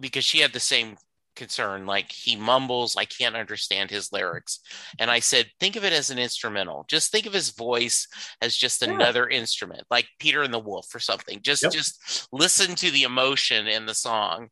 [0.00, 0.96] because she had the same
[1.38, 4.60] concern like he mumbles i can't understand his lyrics
[4.98, 8.08] and i said think of it as an instrumental just think of his voice
[8.42, 8.92] as just yeah.
[8.92, 11.72] another instrument like peter and the wolf or something just yep.
[11.72, 14.48] just listen to the emotion in the song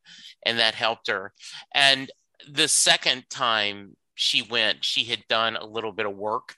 [0.46, 1.32] and that helped her
[1.74, 2.10] and
[2.50, 6.54] the second time she went she had done a little bit of work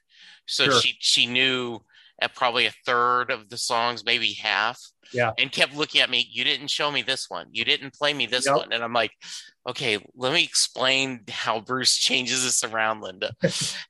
[0.46, 0.80] so sure.
[0.80, 1.80] she she knew
[2.20, 4.78] at probably a third of the songs maybe half
[5.12, 8.12] yeah and kept looking at me you didn't show me this one you didn't play
[8.12, 8.56] me this yep.
[8.56, 9.12] one and i'm like
[9.68, 13.32] okay let me explain how bruce changes this around linda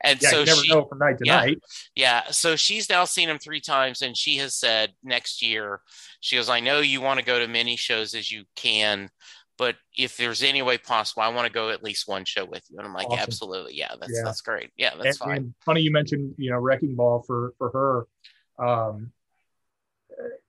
[0.03, 1.59] and yeah, so never she from night to yeah, night
[1.95, 5.81] yeah so she's now seen him three times and she has said next year
[6.21, 9.11] she goes i know you want to go to many shows as you can
[9.59, 12.63] but if there's any way possible, I want to go at least one show with
[12.71, 12.79] you.
[12.79, 13.19] And I'm like, awesome.
[13.19, 14.23] absolutely, yeah, that's yeah.
[14.25, 14.71] that's great.
[14.77, 15.37] Yeah, that's and, fine.
[15.37, 18.65] And funny you mentioned you know Wrecking Ball for for her.
[18.65, 19.13] Um,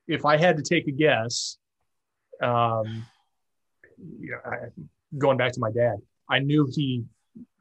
[0.10, 1.58] if I had to take a guess,
[2.42, 3.06] um,
[4.20, 4.56] you know, I,
[5.18, 5.98] going back to my dad,
[6.30, 7.06] I knew he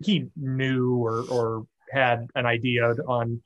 [0.02, 3.40] he knew or or had an idea on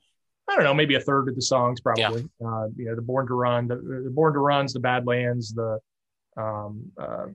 [0.47, 2.29] I don't know maybe a third of the songs probably.
[2.39, 2.47] Yeah.
[2.47, 5.79] Uh, you know, the Born to Run, the, the Born to Runs, the Badlands, the
[6.37, 7.25] um, uh,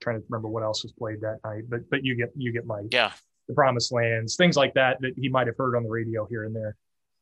[0.00, 2.66] trying to remember what else was played that night, but but you get you get
[2.66, 3.12] my yeah
[3.48, 6.44] the Promised Lands, things like that that he might have heard on the radio here
[6.44, 6.76] and there.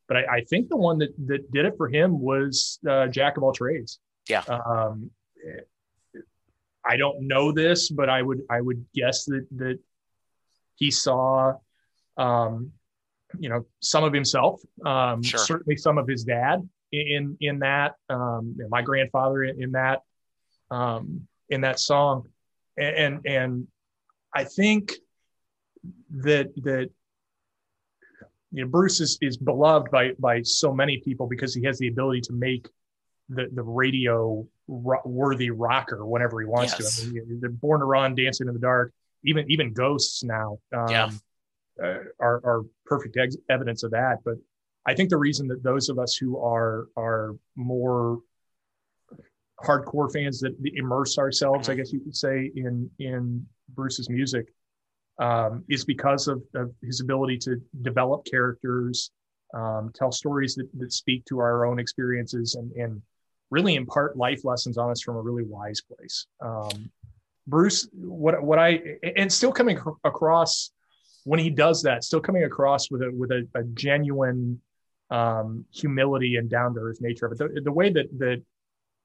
[0.09, 3.37] But I, I think the one that that did it for him was uh, Jack
[3.37, 3.99] of all trades.
[4.29, 4.43] Yeah.
[4.49, 5.11] Um,
[6.85, 9.79] I don't know this, but I would I would guess that that
[10.77, 11.55] he saw,
[12.17, 12.73] um,
[13.39, 15.41] you know, some of himself, um, sure.
[15.41, 20.03] certainly some of his dad in in that, um, my grandfather in, in that,
[20.71, 22.29] um, in that song,
[22.77, 23.67] and, and and
[24.35, 24.93] I think
[26.11, 26.91] that that
[28.55, 31.89] you know Bruce is, is beloved by by so many people because he has the
[31.89, 32.69] ability to make
[33.29, 37.01] the the radio worthy rocker whenever he wants yes.
[37.01, 37.09] to.
[37.09, 38.93] I mean, they're born to run, dancing in the dark.
[39.25, 41.11] Even even ghosts now um, yeah.
[41.83, 44.19] uh, are are perfect ex- evidence of that.
[44.25, 44.35] But
[44.87, 48.21] I think the reason that those of us who are are more
[49.65, 54.54] hardcore fans that immerse ourselves, I guess you could say, in in Bruce's music,
[55.19, 59.11] um, is because of, of, his ability to develop characters,
[59.55, 63.01] um, tell stories that, that speak to our own experiences, and, and
[63.51, 66.27] really impart life lessons on us from a really wise place.
[66.41, 66.91] Um,
[67.47, 70.73] Bruce, what what I and still coming across
[71.25, 74.61] when he does that, still coming across with a with a, a genuine
[75.11, 77.39] um, humility and down to earth nature of it.
[77.39, 78.43] The, the way that that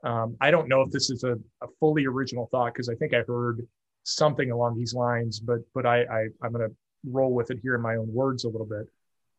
[0.08, 3.14] um, I don't know if this is a, a fully original thought because I think
[3.14, 3.68] I heard
[4.04, 6.76] something along these lines, but but I, I I'm going to
[7.06, 8.88] roll with it here in my own words a little bit.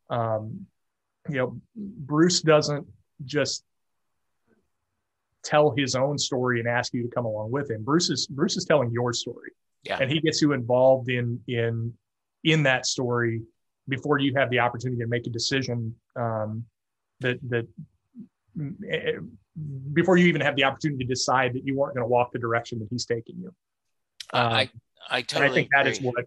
[0.08, 0.66] Um,
[1.28, 2.86] you know, Bruce doesn't
[3.24, 3.64] just
[5.42, 7.82] tell his own story and ask you to come along with him.
[7.82, 9.50] Bruce is Bruce is telling your story.
[9.84, 9.98] Yeah.
[10.00, 11.94] And he gets you involved in in
[12.44, 13.42] in that story
[13.88, 16.64] before you have the opportunity to make a decision um,
[17.20, 17.66] that that
[18.90, 19.12] eh,
[19.92, 22.38] before you even have the opportunity to decide that you weren't going to walk the
[22.38, 23.52] direction that he's taking you.
[24.32, 24.70] Uh, I
[25.10, 25.50] I totally.
[25.50, 25.92] I think that agree.
[25.92, 26.24] is what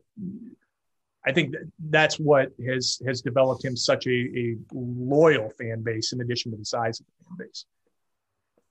[1.25, 1.55] I think
[1.89, 6.57] that's what has has developed him such a, a loyal fan base in addition to
[6.57, 7.65] the size of the fan base.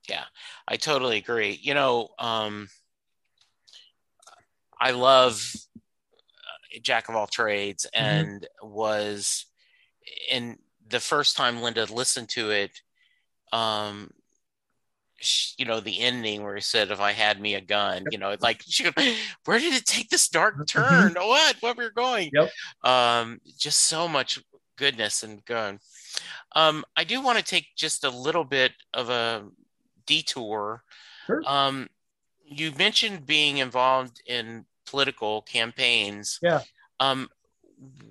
[0.09, 0.25] Yeah,
[0.69, 1.59] I totally agree.
[1.63, 2.69] You know, um,
[4.79, 5.43] I love
[5.77, 8.05] uh, Jack of all trades mm-hmm.
[8.05, 8.71] and mm-hmm.
[8.71, 9.47] was
[10.31, 12.83] in the first time Linda listened to it,
[13.53, 14.11] um,
[15.59, 18.13] you know, the ending where he said, if I had me a gun, yep.
[18.13, 18.65] you know, like,
[19.45, 20.65] where did it take this dark mm-hmm.
[20.65, 21.15] turn?
[21.15, 22.31] what, where we're going?
[22.33, 22.51] Yep.
[22.85, 24.39] Um, just so much
[24.77, 25.79] goodness and gun.
[26.55, 29.45] Um, I do want to take just a little bit of a
[30.07, 30.83] detour.
[31.27, 31.43] Sure.
[31.47, 31.89] Um,
[32.45, 36.39] you mentioned being involved in political campaigns.
[36.43, 36.63] Yeah.
[37.01, 37.29] Um,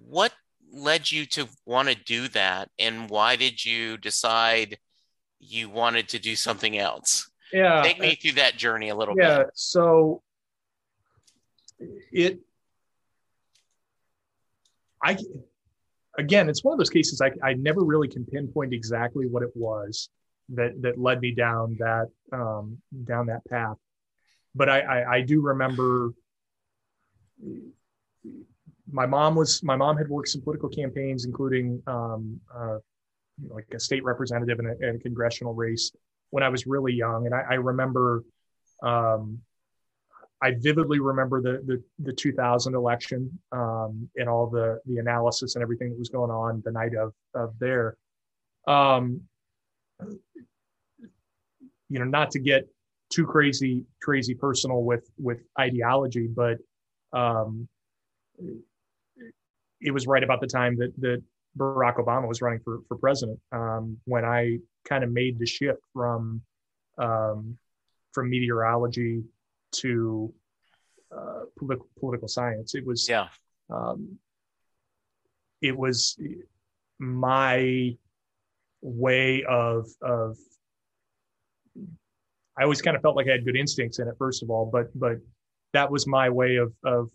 [0.05, 0.33] what
[0.71, 4.77] led you to want to do that, and why did you decide
[5.41, 7.29] you wanted to do something else?
[7.51, 7.81] Yeah.
[7.83, 9.47] Take me through that journey a little yeah, bit.
[9.47, 9.51] Yeah.
[9.55, 10.21] So
[12.11, 12.39] it.
[15.03, 15.17] I
[16.17, 19.49] again, it's one of those cases I, I never really can pinpoint exactly what it
[19.55, 20.09] was
[20.49, 23.77] that that led me down that um, down that path.
[24.53, 26.13] But I, I, I do remember
[28.91, 32.77] my mom was my mom had worked some political campaigns, including um, uh,
[33.49, 35.91] like a state representative in a, in a, congressional race
[36.29, 38.23] when I was really young, and I, I remember.
[38.83, 39.39] Um,
[40.43, 45.61] I vividly remember the the, the 2000 election um, and all the the analysis and
[45.61, 47.95] everything that was going on the night of of there.
[48.67, 49.21] Um,
[51.89, 52.67] you know, not to get
[53.11, 56.57] too crazy, crazy personal with with ideology, but
[57.13, 57.67] um,
[59.81, 61.21] it was right about the time that that
[61.57, 65.81] Barack Obama was running for for president um, when I kind of made the shift
[65.93, 66.41] from
[66.97, 67.57] um,
[68.13, 69.23] from meteorology
[69.73, 70.33] to
[71.15, 72.75] uh, political political science.
[72.75, 73.27] It was yeah.
[73.69, 74.17] Um,
[75.61, 76.17] it was
[76.99, 77.95] my
[78.81, 80.37] way of of
[82.57, 84.69] I always kind of felt like I had good instincts in it first of all,
[84.71, 85.17] but but
[85.73, 87.09] that was my way of of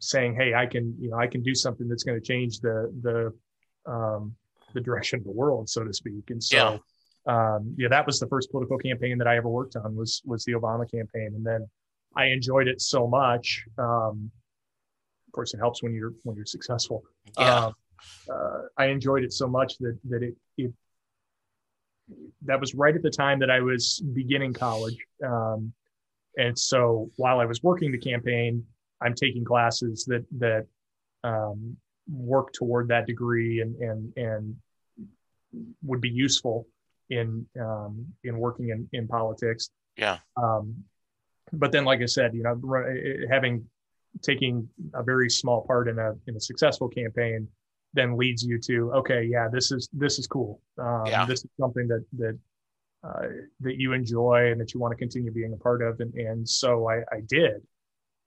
[0.00, 2.92] saying, hey, I can you know I can do something that's going to change the
[3.02, 4.34] the um,
[4.74, 6.30] the direction of the world, so to speak.
[6.30, 6.78] And so yeah.
[7.26, 10.44] Um, yeah, that was the first political campaign that I ever worked on was was
[10.44, 11.68] the Obama campaign, and then
[12.16, 13.64] I enjoyed it so much.
[13.78, 14.30] Um,
[15.28, 17.04] of course, it helps when you're when you're successful.
[17.38, 17.66] Yeah.
[17.66, 17.74] Um,
[18.32, 20.72] uh, I enjoyed it so much that that it, it
[22.42, 24.96] that was right at the time that I was beginning college.
[25.24, 25.72] Um,
[26.36, 28.64] and so while I was working the campaign,
[29.00, 30.66] I'm taking classes that that
[31.24, 31.76] um,
[32.10, 34.56] work toward that degree and and and
[35.82, 36.66] would be useful
[37.10, 39.70] in um, in working in, in politics.
[39.96, 40.18] Yeah.
[40.36, 40.84] Um,
[41.52, 42.60] but then, like I said, you know,
[43.30, 43.66] having
[44.22, 47.48] taking a very small part in a in a successful campaign
[47.92, 50.60] then leads you to okay, yeah, this is this is cool.
[50.78, 51.24] Um, Yeah.
[51.24, 52.38] This is something that that
[53.02, 53.26] uh,
[53.60, 56.48] that you enjoy and that you want to continue being a part of, and and
[56.48, 57.62] so I, I did.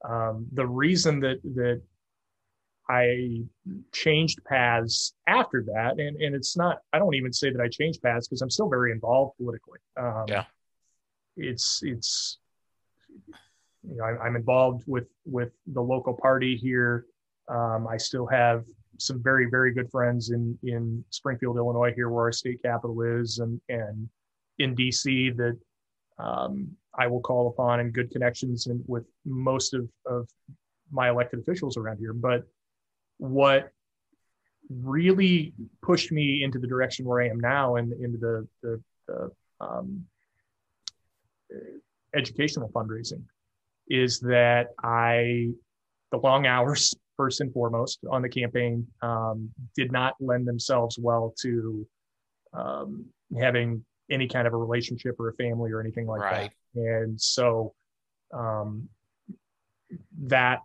[0.08, 1.82] Um, the reason that that
[2.90, 3.44] I
[3.94, 6.80] changed paths after that, and and it's not.
[6.92, 9.80] I don't even say that I changed paths because I'm still very involved politically.
[9.98, 10.44] Um, Yeah.
[11.38, 12.40] It's it's
[13.88, 17.06] you know I, I'm involved with with the local party here.
[17.48, 18.66] Um, I still have
[19.00, 23.40] some very very good friends in in Springfield, Illinois, here where our state capital is,
[23.40, 24.10] and and
[24.60, 25.58] in DC that
[26.20, 30.28] um, I will call upon and good connections and with most of of
[30.92, 32.14] my elected officials around here.
[32.14, 32.44] But
[33.18, 33.72] what
[34.70, 39.32] really pushed me into the direction where I am now and into the the, the
[39.60, 40.06] um,
[42.16, 43.24] educational fundraising
[43.88, 45.50] is that I
[46.12, 51.34] the long hours first and foremost on the campaign um, did not lend themselves well
[51.42, 51.88] to
[52.54, 53.06] um,
[53.40, 56.50] having any kind of a relationship or a family or anything like Right.
[56.50, 56.52] that.
[56.76, 57.74] And so
[58.34, 58.90] um,
[60.24, 60.60] that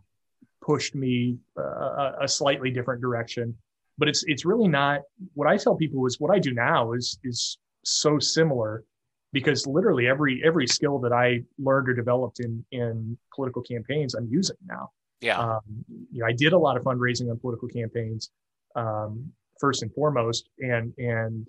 [0.63, 3.57] pushed me uh, a, slightly different direction.
[3.97, 5.01] But it's it's really not
[5.35, 8.85] what I tell people is what I do now is is so similar
[9.33, 14.29] because literally every every skill that I learned or developed in in political campaigns I'm
[14.31, 14.91] using now.
[15.21, 15.39] Yeah.
[15.39, 18.31] Um, you know, I did a lot of fundraising on political campaigns,
[18.77, 21.47] um, first and foremost, and and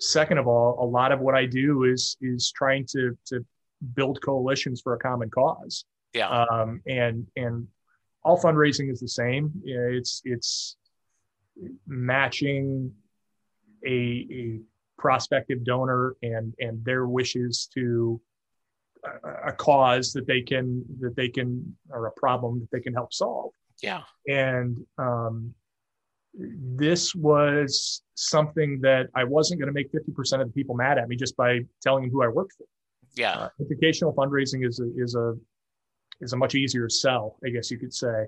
[0.00, 3.44] second of all, a lot of what I do is is trying to to
[3.94, 5.84] build coalitions for a common cause.
[6.12, 6.28] Yeah.
[6.28, 7.66] Um, and and
[8.22, 9.52] all fundraising is the same.
[9.64, 10.76] It's it's
[11.86, 12.92] matching
[13.86, 14.60] a a
[14.98, 18.20] prospective donor and and their wishes to
[19.04, 22.94] a, a cause that they can that they can or a problem that they can
[22.94, 24.02] help solve yeah.
[24.26, 25.54] and um,
[26.38, 31.08] this was something that I wasn't going to make 50% of the people mad at
[31.08, 32.66] me just by telling them who I worked for.
[33.14, 33.32] Yeah.
[33.32, 35.34] Uh, educational fundraising is a, is a
[36.20, 38.26] is a much easier sell, I guess you could say.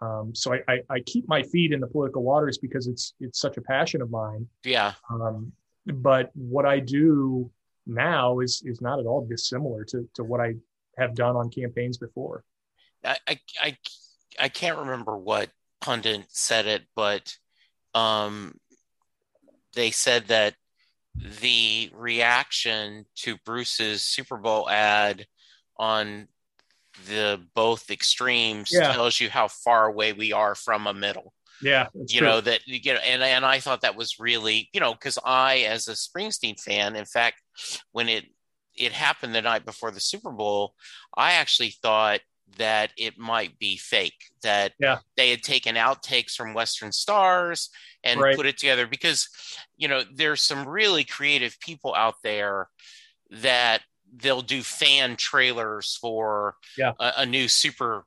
[0.00, 3.40] Um, so I, I, I keep my feet in the political waters because it's it's
[3.40, 4.46] such a passion of mine.
[4.64, 4.92] Yeah.
[5.10, 5.52] Um,
[5.86, 7.50] but what I do
[7.86, 10.54] now is is not at all dissimilar to to what I
[10.98, 12.44] have done on campaigns before.
[13.04, 13.76] I, I, I,
[14.38, 15.50] I can't remember what
[15.80, 17.36] pundit said it, but
[17.94, 18.54] um,
[19.74, 20.54] they said that
[21.40, 25.26] the reaction to Bruce's Super Bowl ad
[25.76, 26.28] on
[27.06, 28.92] the both extremes Yeah.
[28.92, 31.32] tells you how far away we are from a middle.
[31.62, 32.26] Yeah, you true.
[32.28, 35.58] know that you know and and I thought that was really you know because I
[35.60, 37.40] as a Springsteen fan in fact
[37.92, 38.24] when it
[38.74, 40.74] it happened the night before the Super Bowl
[41.16, 42.20] I actually thought
[42.58, 44.98] that it might be fake that Yeah.
[45.16, 47.70] they had taken outtakes from Western Stars
[48.04, 48.34] and Right.
[48.36, 49.28] put it together because
[49.76, 52.68] you know there's some really creative people out there
[53.30, 53.82] that
[54.14, 56.92] they'll do fan trailers for Yeah.
[57.00, 58.04] a, a new super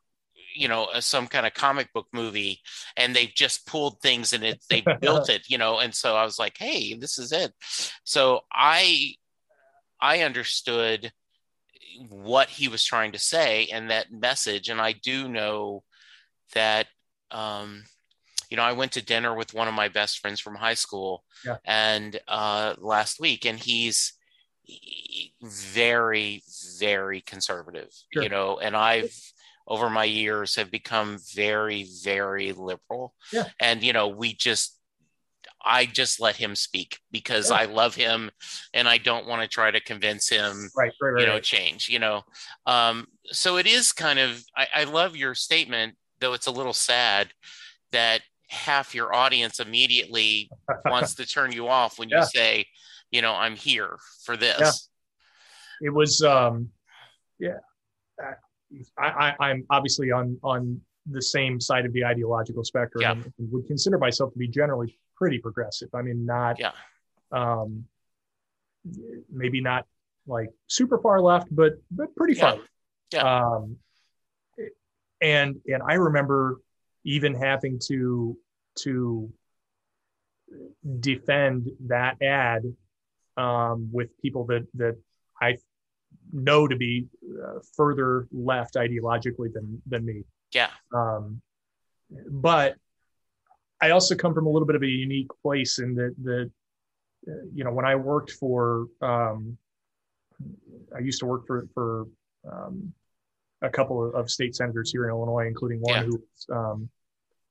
[0.56, 2.62] you know uh, some kind of comic book movie
[2.98, 6.24] and they've just pulled things and it they built it you know and so i
[6.24, 7.52] was like hey this is it
[8.04, 9.14] so i
[10.02, 11.12] i understood
[12.10, 15.84] what he was trying to say and that message and i do know
[16.54, 16.88] that
[17.32, 17.84] um
[18.50, 21.24] you know i went to dinner with one of my best friends from high school
[21.46, 21.58] Yeah.
[21.66, 24.14] and uh last week and he's
[25.44, 26.44] very
[26.80, 28.24] very conservative Sure.
[28.24, 29.14] you know and i've
[29.68, 33.46] over my years have become very very liberal Yeah.
[33.60, 34.75] and you know we just
[35.66, 37.58] i just let him speak because Yeah.
[37.58, 38.32] i love him
[38.74, 41.22] and i don't want to try to convince him right, right, right.
[41.22, 42.22] you know change you know
[42.66, 46.74] um so it is kind of I, I love your statement though it's a little
[46.74, 47.30] sad
[47.92, 50.50] that half your audience immediately
[50.86, 52.66] wants to turn you off when you say
[53.12, 54.90] you know i'm here for this
[55.82, 56.70] it was um
[57.40, 57.58] yeah
[58.98, 60.80] I, I i'm obviously on on
[61.12, 63.12] the same side of the ideological spectrum Yeah.
[63.12, 66.72] and would consider myself to be generally pretty progressive i mean not yeah
[67.32, 67.86] um
[69.32, 69.86] maybe not
[70.28, 72.62] like super far left but but pretty far Yeah.
[73.12, 73.46] Yeah.
[73.46, 73.78] Um,
[75.22, 76.60] and and I remember
[77.04, 78.38] even having to
[78.80, 79.32] to
[81.00, 82.64] defend that ad
[83.38, 84.98] um, with people that that
[85.42, 85.58] I
[86.32, 90.24] know to be uh, further left ideologically than than me.
[90.52, 90.70] Yeah.
[90.94, 91.42] Um,
[92.30, 92.76] but
[93.86, 96.52] I also come from a little bit of a unique place in that the
[97.54, 99.58] you know when I worked for um,
[100.96, 102.08] I used to work for for
[102.52, 102.92] um,
[103.62, 106.04] a couple of, state senators here in Illinois, including one yeah.
[106.04, 106.90] who um,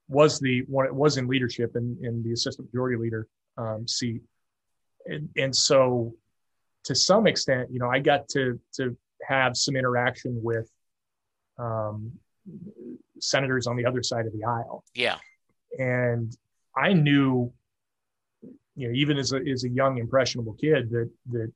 [0.09, 4.21] was the one was in leadership in, in the assistant majority leader um, seat,
[5.07, 6.15] and, and so
[6.85, 10.69] to some extent, you know, I got to to have some interaction with
[11.59, 12.13] um,
[13.21, 14.85] senators on the other side of the aisle.
[14.95, 15.19] Yeah,
[15.79, 16.37] and
[16.77, 17.53] I knew,
[18.77, 21.53] you know, even as a as a young impressionable kid, that that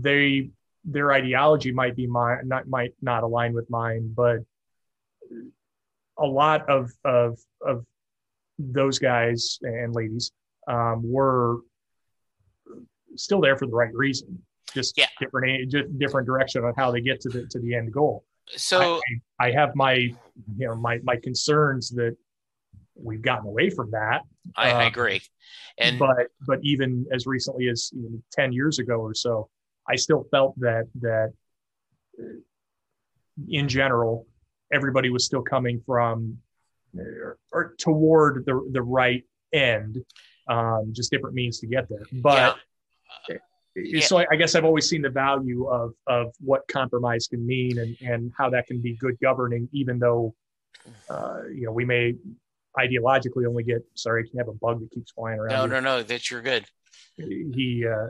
[0.00, 0.50] they
[0.84, 4.38] their ideology might be mine, not might not align with mine, but
[6.18, 7.84] a lot of of of
[8.58, 10.32] those guys and ladies
[10.66, 11.58] um, were
[13.16, 14.42] still there for the right reason.
[14.72, 15.06] Just yeah.
[15.20, 18.24] different just different direction on how they get to the to the end goal.
[18.56, 19.00] So
[19.40, 20.14] I, I have my you
[20.58, 22.16] know my my concerns that
[22.96, 24.22] we've gotten away from that.
[24.56, 25.20] I, um, I agree.
[25.78, 29.48] And but but even as recently as you know, ten years ago or so,
[29.88, 31.32] I still felt that that
[33.48, 34.26] in general
[34.72, 36.38] everybody was still coming from
[36.98, 39.98] or, or toward the the right end,
[40.48, 42.06] um, just different means to get there.
[42.12, 42.56] But
[43.28, 43.36] yeah.
[43.76, 44.00] Yeah.
[44.00, 47.78] so I, I, guess I've always seen the value of of what compromise can mean
[47.78, 50.34] and and how that can be good governing, even though
[51.10, 52.14] uh, you know we may
[52.78, 55.52] ideologically only get sorry, can have a bug that keeps flying around.
[55.52, 55.80] No, here.
[55.80, 56.64] no, no, that you're good.
[57.16, 58.06] He, uh,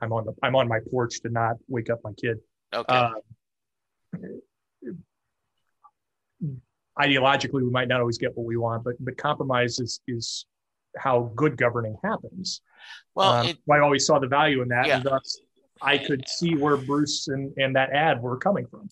[0.00, 2.38] I'm on the I'm on my porch to not wake up my kid.
[2.72, 2.94] Okay.
[2.94, 3.10] Uh,
[6.98, 10.46] ideologically we might not always get what we want, but but compromise is is
[10.96, 12.62] how good governing happens.
[13.14, 14.96] Well, um, it, I always saw the value in that, yeah.
[14.96, 15.40] and thus
[15.82, 18.88] I could see where Bruce and, and that ad were coming from.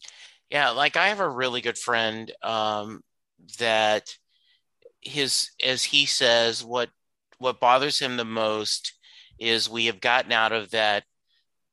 [0.51, 3.03] Yeah, like I have a really good friend um,
[3.59, 4.14] that
[5.07, 6.91] his, as he says, what
[7.39, 8.95] what bothers him the most
[9.39, 11.05] is we have gotten out of that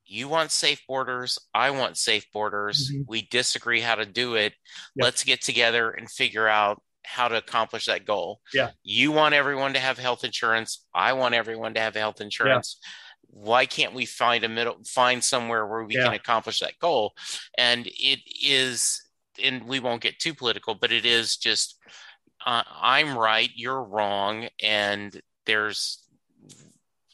[0.05, 3.03] you want safe borders i want safe borders mm-hmm.
[3.07, 4.53] we disagree how to do it
[4.95, 5.05] yep.
[5.05, 9.73] let's get together and figure out how to accomplish that goal yeah you want everyone
[9.73, 13.43] to have health insurance i want everyone to have health insurance yeah.
[13.45, 16.05] why can't we find a middle find somewhere where we yeah.
[16.05, 17.13] can accomplish that goal
[17.57, 19.01] and it is
[19.43, 21.77] and we won't get too political but it is just
[22.45, 26.03] uh, i'm right you're wrong and there's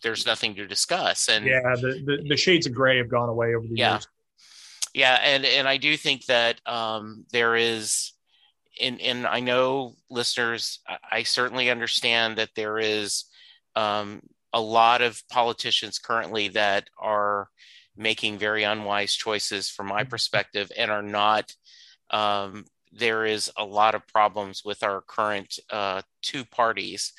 [0.01, 1.27] there's nothing to discuss.
[1.27, 3.93] And yeah, the, the, the shades of gray have gone away over the yeah.
[3.93, 4.07] years.
[4.93, 8.13] Yeah, and and I do think that um, there is,
[8.81, 10.79] and and I know listeners,
[11.11, 13.25] I certainly understand that there is
[13.75, 14.21] um,
[14.51, 17.49] a lot of politicians currently that are
[17.95, 20.09] making very unwise choices from my mm-hmm.
[20.09, 21.53] perspective and are not
[22.09, 27.13] um, there is a lot of problems with our current uh, two parties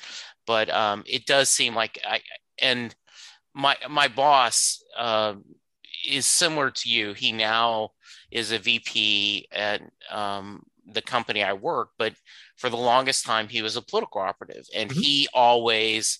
[0.45, 2.21] but um, it does seem like I,
[2.61, 2.93] and
[3.53, 5.35] my my boss uh,
[6.07, 7.13] is similar to you.
[7.13, 7.91] He now
[8.31, 12.13] is a VP at um, the company I work, but
[12.57, 14.99] for the longest time he was a political operative, and mm-hmm.
[14.99, 16.19] he always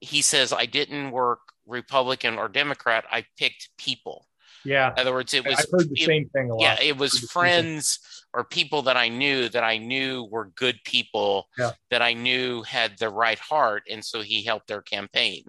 [0.00, 3.04] he says I didn't work Republican or Democrat.
[3.10, 4.26] I picked people.
[4.64, 4.92] Yeah.
[4.92, 5.58] In other words, it was.
[5.58, 6.62] I heard the it, same thing a lot.
[6.62, 7.98] Yeah, it was friends
[8.34, 11.72] or people that I knew that I knew were good people yeah.
[11.90, 15.44] that I knew had the right heart, and so he helped their campaign.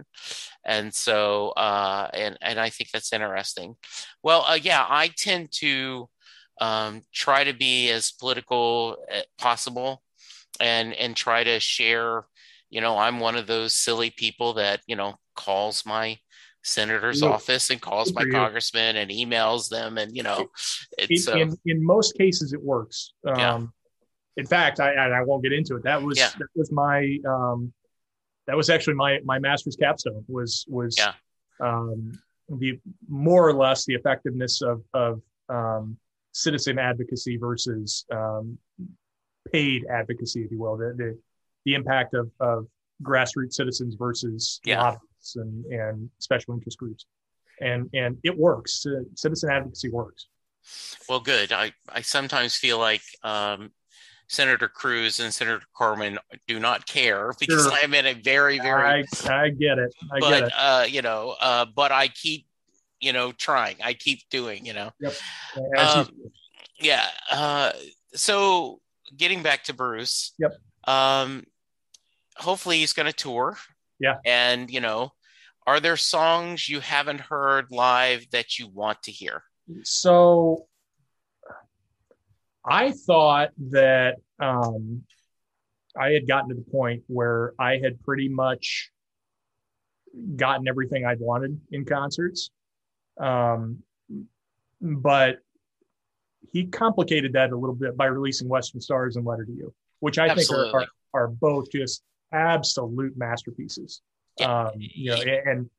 [0.65, 3.75] And so, uh, and and I think that's interesting.
[4.21, 6.09] Well, uh, yeah, I tend to
[6.59, 10.03] um, try to be as political as possible,
[10.59, 12.25] and and try to share.
[12.69, 16.17] You know, I'm one of those silly people that you know calls my
[16.63, 20.49] senator's office and calls my congressman and emails them and you know
[20.97, 23.61] it's in, uh, in, in, most cases it works um, yeah.
[24.37, 26.29] in fact I, I won't get into it that was yeah.
[26.39, 27.73] that was my um,
[28.47, 31.13] that was actually my my master's capstone was was yeah.
[31.59, 32.13] um,
[32.47, 35.97] the more or less the effectiveness of of um,
[36.31, 38.57] citizen advocacy versus um,
[39.51, 41.19] paid advocacy if you will the the,
[41.65, 42.67] the impact of of
[43.01, 44.95] grassroots citizens versus yeah
[45.35, 47.05] and, and special interest groups.
[47.61, 48.85] And, and it works.
[49.15, 50.27] Citizen advocacy works.
[51.07, 51.51] Well, good.
[51.51, 53.71] I, I sometimes feel like um,
[54.27, 56.17] Senator Cruz and Senator Cornyn
[56.47, 57.73] do not care because sure.
[57.73, 58.83] I'm in a very, very.
[58.83, 59.93] I, I get it.
[60.11, 60.53] I but, get it.
[60.57, 62.47] Uh, you know, uh, but I keep,
[62.99, 63.77] you know, trying.
[63.83, 64.91] I keep doing, you know.
[64.99, 65.13] Yep.
[65.77, 66.09] Um,
[66.79, 67.05] yeah.
[67.31, 67.71] Uh,
[68.13, 68.79] so
[69.15, 70.33] getting back to Bruce.
[70.39, 70.55] Yep.
[70.85, 71.43] Um,
[72.37, 73.57] hopefully he's going to tour.
[73.99, 74.15] Yeah.
[74.25, 75.11] And you know,
[75.65, 79.43] are there songs you haven't heard live that you want to hear?
[79.83, 80.67] So
[82.65, 85.03] I thought that um,
[85.97, 88.91] I had gotten to the point where I had pretty much
[90.35, 92.49] gotten everything I'd wanted in concerts.
[93.19, 93.83] Um,
[94.81, 95.37] but
[96.51, 100.17] he complicated that a little bit by releasing Western Stars and Letter to You, which
[100.17, 100.71] I Absolutely.
[100.71, 100.73] think
[101.13, 102.03] are, are, are both just
[102.33, 104.01] absolute masterpieces.
[104.41, 105.69] Um, you know, and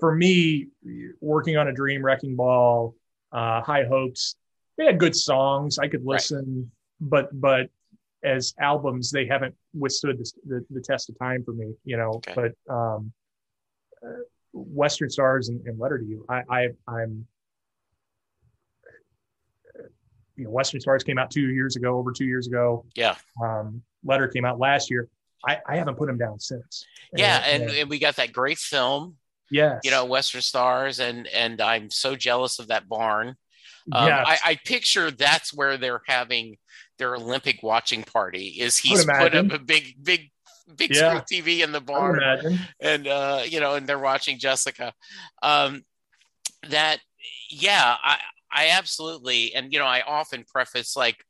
[0.00, 0.68] for me,
[1.20, 2.94] working on a dream, wrecking ball,
[3.32, 4.36] uh, high hopes,
[4.78, 5.78] they had good songs.
[5.78, 6.14] I could Right.
[6.14, 6.70] listen,
[7.00, 7.68] but but
[8.22, 11.74] as albums, they haven't withstood the, the, the test of time for me.
[11.84, 12.34] You know, Okay.
[12.34, 13.12] but um,
[14.04, 14.22] uh,
[14.52, 17.26] Western Stars and, and Letter to You, I, I I'm.
[20.36, 22.84] You know, Western Stars came out two years ago, over two years ago.
[22.94, 23.16] Yeah.
[23.42, 25.08] Um, Letter came out last year.
[25.46, 26.84] I, I haven't put them down since.
[27.14, 29.16] Yeah, and, and we got that great film,
[29.50, 33.36] Yeah, you know, Western Stars, and and I'm so jealous of that barn.
[33.92, 34.24] Um, yes.
[34.26, 36.56] I, I picture that's where they're having
[36.98, 38.56] their Olympic watching party.
[38.58, 40.30] Is he's put up a big, big,
[40.74, 41.20] big Yeah.
[41.22, 42.20] screen TV in the barn,
[42.80, 44.92] and uh, you know, and they're watching Jessica.
[45.42, 45.84] Um,
[46.68, 46.98] that,
[47.48, 48.18] yeah, I,
[48.50, 51.22] I absolutely, and you know, I often preface like,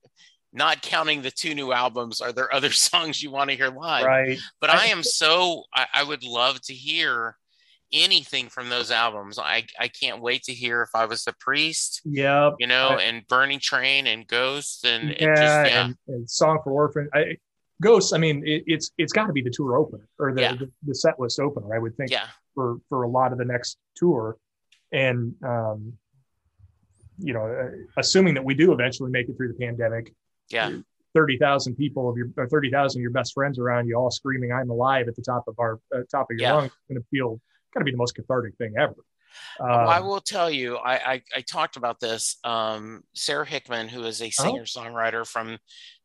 [0.57, 2.21] not counting the two new albums.
[2.21, 4.05] Are there other songs you want to hear live?
[4.07, 4.39] Right.
[4.61, 7.37] But I- am so I, I would love to hear
[7.93, 9.39] anything from those albums.
[9.39, 12.55] I I can't wait to hear if I was the priest, Yep.
[12.59, 15.85] you know, I- and Burning Train and Ghosts and it yeah, just yeah.
[15.85, 17.09] And, and Song for Orphan.
[17.15, 17.37] I,
[17.83, 18.15] Ghosts.
[18.15, 20.55] I mean, it, it's it's got to be the tour opener or the, Yeah.
[20.55, 21.75] the the set list opener.
[21.75, 24.39] I would think yeah, for for a lot of the next tour,
[24.93, 25.93] and um,
[27.19, 30.13] you know, uh, assuming that we do eventually make it through the pandemic,
[30.51, 30.71] yeah,
[31.15, 34.11] thirty thousand people of your or thirty thousand of your best friends around you all
[34.11, 36.55] screaming "I'm alive" at the top of our uh, top of your Yeah.
[36.55, 37.41] lungs, going to feel
[37.73, 38.95] got to be the most cathartic thing ever.
[39.59, 42.37] Well, I Um, will tell you, I, I, I talked about this.
[42.45, 44.49] Um, Sara Hickman, who is a Uh-huh.
[44.51, 45.59] singer songwriter from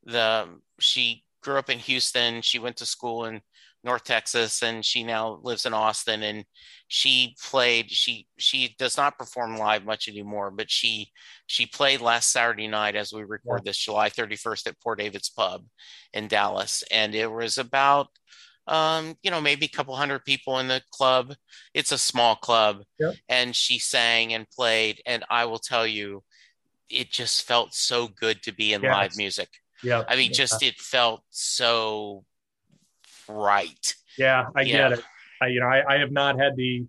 [0.05, 0.47] the,
[0.79, 2.41] she grew up in Houston.
[2.41, 3.41] She went to school in
[3.83, 6.23] North Texas, and she now lives in Austin.
[6.23, 6.45] And
[6.87, 7.89] she played.
[7.89, 11.11] She she does not perform live much anymore, but she
[11.47, 15.29] she played last Saturday night as we record this, July thirty first at Poor David's
[15.29, 15.65] Pub
[16.13, 18.07] in Dallas, and it was about.
[18.67, 21.33] Um, you know, maybe a couple hundred people in the club.
[21.73, 22.83] It's a small club,
[23.27, 26.23] and she sang and played and i will tell you
[26.89, 28.93] it just felt so good to be in Yes.
[28.93, 29.49] live music
[29.83, 30.35] yeah, i mean yeah.
[30.37, 32.23] just it felt so
[33.33, 34.89] right Yeah, I Yeah.
[34.89, 35.05] get it.
[35.41, 36.85] I, you know, I, I have not had the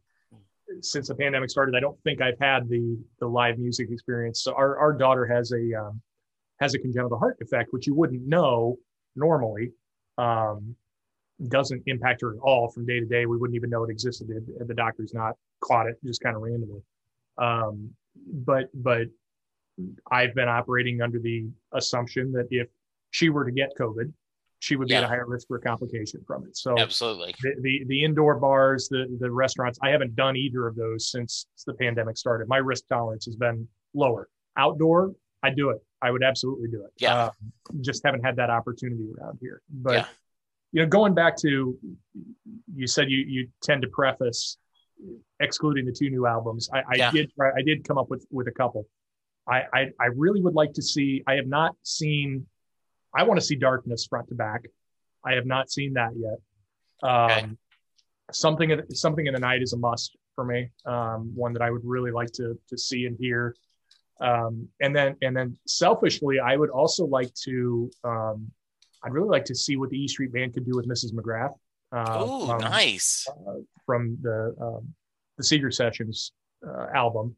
[0.80, 1.74] since the pandemic started.
[1.74, 4.43] I don't think I've had the the live music experience.
[4.43, 6.01] So our our daughter has a um,
[6.61, 8.76] has a congenital heart defect, which you wouldn't know
[9.16, 9.72] normally.
[10.18, 10.76] Um,
[11.49, 13.26] doesn't impact her at all from day to day.
[13.26, 16.43] We wouldn't even know it existed if the doctor's not caught it just kind of
[16.43, 16.82] randomly.
[17.38, 17.90] Um,
[18.26, 19.09] but but
[20.11, 22.68] I've been operating under the assumption that if
[23.11, 24.12] she were to get COVID,
[24.62, 26.56] she would be at a higher risk for a complication from it.
[26.56, 30.76] So absolutely the, the the indoor bars, the the restaurants, I haven't done either of
[30.76, 32.46] those since the pandemic started.
[32.48, 34.28] My risk tolerance has been lower.
[34.56, 35.78] Outdoor, I do it.
[36.00, 36.92] I would absolutely do it.
[36.98, 37.14] Yeah.
[37.16, 37.30] Uh,
[37.80, 39.62] just haven't had that opportunity around here.
[39.68, 40.06] But Yeah.
[40.70, 41.76] you know, going back to
[42.72, 44.58] you said you you tend to preface
[45.40, 46.70] excluding the two new albums.
[46.72, 47.10] I, I Yeah.
[47.10, 48.86] did try, I did come up with with a couple.
[49.48, 51.24] I, I I really would like to see.
[51.26, 52.46] I have not seen.
[53.14, 54.62] I want to see Darkness front to back.
[55.24, 56.38] I have not seen that yet.
[57.02, 57.46] Um, Okay.
[58.32, 60.70] Something in- something in the night is a must for me.
[60.86, 63.54] Um, one that I would really like to to see and hear.
[64.20, 67.90] Um, and then and then selfishly, I would also like to.
[68.04, 68.50] Um,
[69.04, 71.12] I'd really like to see what the E Street Band could do with Mrs.
[71.12, 71.52] McGrath.
[71.90, 73.26] Uh, oh nice
[73.84, 74.94] from the um,
[75.36, 76.32] the Seeger Sessions
[76.66, 77.36] uh, album,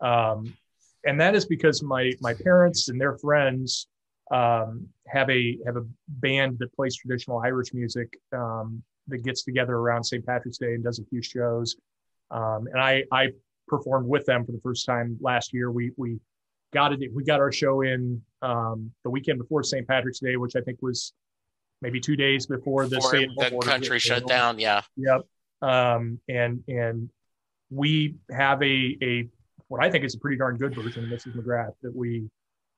[0.00, 0.56] um,
[1.04, 3.88] and that is because my my parents and their friends
[4.30, 9.74] um, have a have a band that plays traditional Irish music um, that gets together
[9.74, 10.24] around St.
[10.24, 11.76] Patrick's Day and does a few shows,
[12.30, 13.28] um, and I I
[13.68, 15.70] performed with them for the first time last year.
[15.70, 16.18] We we
[16.72, 17.10] got it.
[17.14, 19.86] We got our show in um, the weekend before St.
[19.86, 21.12] Patrick's Day, which I think was
[21.82, 25.22] maybe two days before the Before the country shut down yeah Yep.
[25.62, 27.10] Um, and and
[27.70, 29.28] we have a a
[29.68, 31.34] what I think is a pretty darn good version of Mrs.
[31.34, 32.28] McGrath that we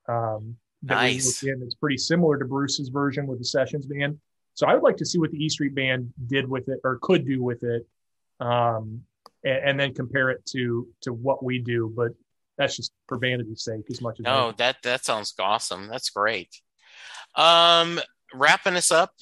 [0.09, 1.43] um Nice.
[1.43, 1.61] in.
[1.63, 4.19] It's pretty similar to Bruce's version with the Sessions band.
[4.55, 6.99] So I would like to see what the E Street Band did with it or
[7.01, 7.87] could do with it.
[8.41, 9.03] Um,
[9.45, 11.93] and, and then compare it to to what we do.
[11.95, 12.13] But
[12.57, 15.89] that's just for vanity's sake, as much as no, that that sounds awesome.
[15.89, 16.51] That's great.
[17.35, 18.01] Um,
[18.35, 19.13] wrapping us up.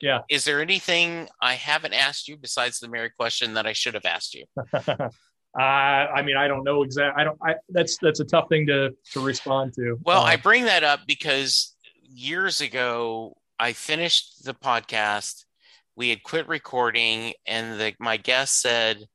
[0.00, 0.20] Yeah.
[0.30, 4.06] Is there anything I haven't asked you besides the Mary question that I should have
[4.06, 4.46] asked you?
[5.58, 7.20] Uh, I mean, I don't know exactly.
[7.20, 7.38] I don't.
[7.42, 9.98] I, that's that's a tough thing to to respond to.
[10.04, 11.74] Well, Um, I bring that up because
[12.08, 15.44] years ago I finished the podcast.
[15.96, 19.06] We had quit recording, and the, my guest said,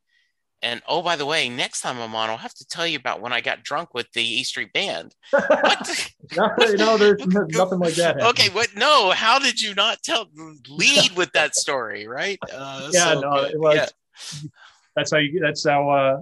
[0.61, 3.21] "And oh, by the way, next time I'm on, I'll have to tell you about
[3.21, 6.11] when I got drunk with the E Street Band." What?
[6.38, 8.17] no, no, there's nothing like that.
[8.17, 8.25] happening.
[8.27, 8.75] okay, what?
[8.75, 10.27] No, how did you not tell?
[10.69, 12.38] Lead with that story, right?
[12.53, 13.75] Uh, Yeah, so no, it was.
[13.75, 14.49] yeah,
[14.95, 15.39] That's how you.
[15.39, 15.89] That's how.
[15.89, 16.17] uh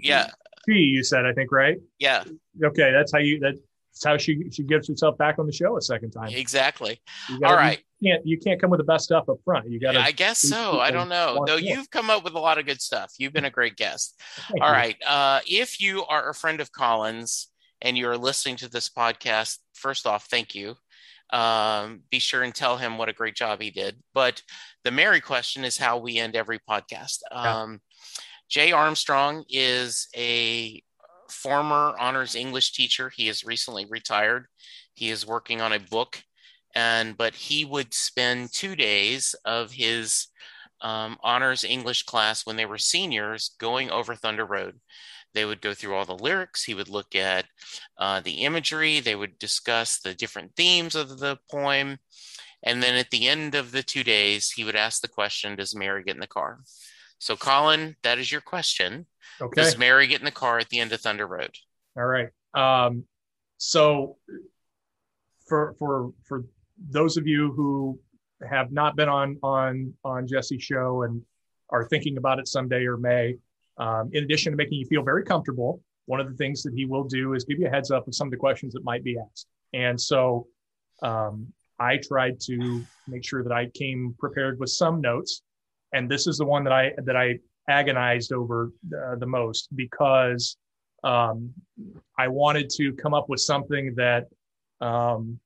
[0.00, 0.30] yeah,
[0.68, 1.78] She, you said, I think, right?
[1.98, 2.24] yeah,
[2.62, 3.40] Okay, that's how you.
[3.40, 3.58] That's
[4.04, 6.28] how she she gives herself back on the show a second time.
[6.28, 7.00] exactly.
[7.28, 7.80] You All right.
[7.98, 9.68] You can't you can't come with the best stuff up front.
[9.68, 10.00] You got to.
[10.00, 10.78] I guess so.
[10.78, 11.44] I don't know.
[11.46, 13.12] Though you've come up with a lot of good stuff.
[13.18, 14.18] You've been a great guest.
[14.60, 14.96] All right.
[15.06, 17.48] Uh, if you are a friend of Colin's
[17.82, 20.76] and you're listening to this podcast, first off, thank you.
[21.32, 23.96] Um, be sure and tell him what a great job he did.
[24.12, 24.42] But
[24.84, 27.18] the Mary question is how we end every podcast.
[27.30, 27.80] Um,
[28.48, 30.82] Jay Armstrong is a
[31.30, 33.10] former honors English teacher.
[33.14, 34.46] He is recently retired.
[34.94, 36.22] He is working on a book,
[36.74, 40.26] and but he would spend two days of his
[40.80, 44.80] um, honors English class when they were seniors going over Thunder Road.
[45.34, 46.64] They would go through all the lyrics.
[46.64, 47.46] He would look at
[47.98, 49.00] uh, the imagery.
[49.00, 51.98] They would discuss the different themes of the poem.
[52.62, 55.74] And then at the end of the two days, he would ask the question Does
[55.74, 56.60] Mary get in the car?
[57.18, 59.06] So, Colin, that is your question.
[59.40, 59.62] Okay.
[59.62, 61.54] Does Mary get in the car at the end of Thunder Road?
[61.96, 62.28] All right.
[62.54, 63.04] Um,
[63.58, 64.16] so
[65.46, 66.44] for for for
[66.90, 67.98] those of you who
[68.48, 71.22] have not been on on on Jesse's show and
[71.68, 73.36] are thinking about it someday or may,
[73.80, 76.84] um, in addition to making you feel very comfortable, one of the things that he
[76.84, 79.02] will do is give you a heads up of some of the questions that might
[79.02, 79.46] be asked.
[79.72, 80.46] And so
[81.02, 85.42] um, I tried to make sure that I came prepared with some notes,
[85.92, 90.56] and this is the one that I that I agonized over uh, the most because
[91.04, 91.52] um,
[92.18, 94.26] I wanted to come up with something that
[94.80, 95.38] um,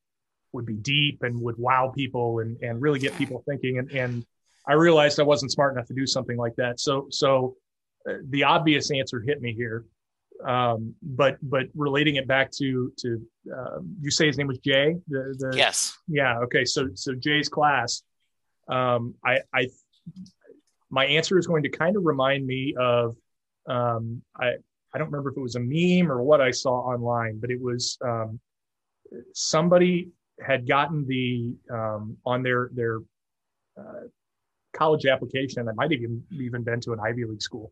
[0.51, 3.77] would be deep and would wow people and, and really get people thinking.
[3.77, 4.25] And, and
[4.67, 6.79] I realized I wasn't smart enough to do something like that.
[6.79, 7.55] So, so
[8.29, 9.85] the obvious answer hit me here.
[10.45, 13.21] Um, but, but relating it back to, to,
[13.57, 15.97] uh, you say his name was Jay, the, the, Yes.
[16.07, 16.39] yeah.
[16.39, 16.65] Okay.
[16.65, 18.03] So, so Jay's class,
[18.67, 19.69] um, I, I,
[20.89, 23.15] my answer is going to kind of remind me of,
[23.67, 24.55] um, I,
[24.93, 27.61] I don't remember if it was a meme or what I saw online, but it
[27.61, 28.39] was, um,
[29.33, 30.09] somebody
[30.45, 32.99] had gotten the, um, on their, their,
[33.79, 34.07] uh,
[34.73, 35.69] college application.
[35.69, 37.71] I might have even, even been to an Ivy League school.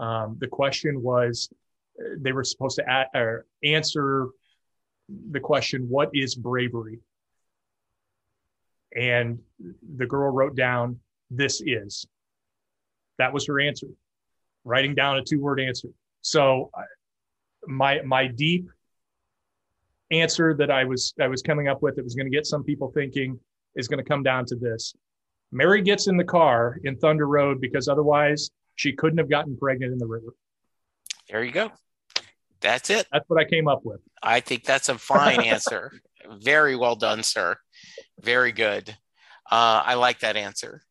[0.00, 1.48] Um, the question was,
[1.98, 4.28] uh, they were supposed to a- or answer
[5.08, 6.98] the question, what is bravery?
[8.96, 9.38] And
[9.96, 12.06] the girl wrote down, this is.
[13.18, 13.88] That was her answer,
[14.64, 15.88] writing down a two word answer.
[16.22, 16.70] So
[17.66, 18.68] my, my deep
[20.10, 22.64] answer that I was, I was coming up with that was going to get some
[22.64, 23.38] people thinking
[23.76, 24.94] is going to come down to this.
[25.52, 29.92] Mary gets in the car in Thunder Road because otherwise she couldn't have gotten pregnant
[29.92, 30.34] in the river.
[31.30, 31.70] There you go.
[32.60, 33.06] That's it.
[33.12, 34.00] That's what I came up with.
[34.22, 35.92] I think that's a fine answer.
[36.40, 37.56] Very well done, sir.
[38.20, 38.88] Very good.
[39.50, 40.82] Uh, I like that answer.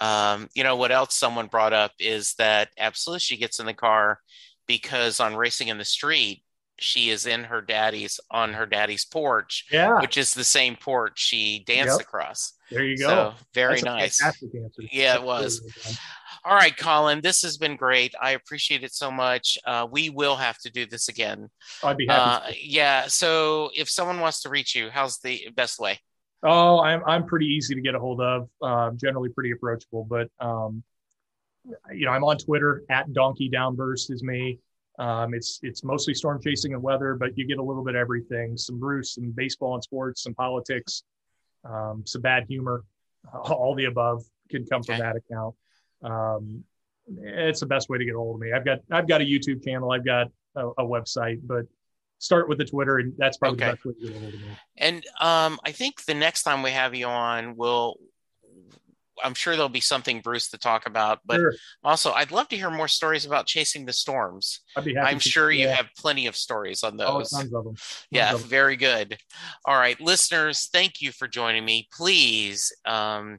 [0.00, 3.74] Um, you know what else someone brought up is that absolutely she gets in the
[3.74, 4.18] car
[4.66, 6.42] because on racing in the street
[6.80, 10.00] she is in her daddy's on her daddy's porch, Yeah.
[10.00, 12.00] which is the same porch she danced Yep.
[12.00, 12.54] across.
[12.72, 13.06] There you go.
[13.08, 14.42] So very That's nice.
[14.90, 15.60] Yeah, it was.
[16.44, 16.54] Really well done.
[16.54, 18.14] All right, Colin, this has been great.
[18.20, 19.58] I appreciate it so much.
[19.66, 21.48] Uh, we will have to do this again.
[21.82, 22.46] I'd be happy.
[22.46, 23.06] Uh, yeah.
[23.08, 25.98] So if someone wants to reach you, how's the best way?
[26.44, 28.48] Oh, I'm I'm pretty easy to get a hold of.
[28.60, 30.82] Uh, generally pretty approachable, but um,
[31.92, 34.58] you know, I'm on Twitter at Donkey Downburst is me.
[34.98, 38.00] Um, it's it's mostly storm chasing and weather, but you get a little bit of
[38.00, 41.04] everything: some Bruce, some baseball and sports, some politics,
[41.64, 42.84] um, some bad humor.
[43.34, 45.54] All the above can come from that account.
[46.02, 46.64] Um,
[47.22, 48.52] it's the best way to get a hold of me.
[48.52, 49.90] I've got I've got a YouTube channel.
[49.92, 51.64] I've got a, a website, but
[52.18, 53.70] start with the Twitter, and that's probably Okay.
[53.70, 54.46] the best way to get a hold of me.
[54.78, 57.96] And um, I think the next time we have you on, we'll.
[59.22, 61.54] I'm sure there'll be something Bruce to talk about, but Sure.
[61.84, 64.60] also I'd love to hear more stories about chasing the storms.
[64.74, 65.06] I'd be happy.
[65.10, 67.30] I'm to- sure you have plenty of stories on Oh, those.
[67.30, 67.76] tons of them.
[68.10, 69.18] yeah, very good.
[69.66, 71.88] All right, listeners, thank you for joining me.
[71.92, 73.38] Please, um,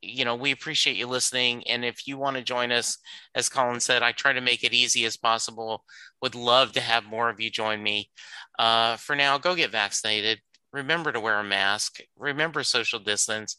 [0.00, 1.66] you know, we appreciate you listening.
[1.68, 2.98] And if you want to join us,
[3.34, 5.84] as Colin said, I try to make it easy as possible.
[6.22, 8.10] Would love to have more of you join me.
[8.58, 10.40] Uh, for now, go get vaccinated.
[10.72, 12.00] Remember to wear a mask.
[12.16, 13.56] Remember social distance.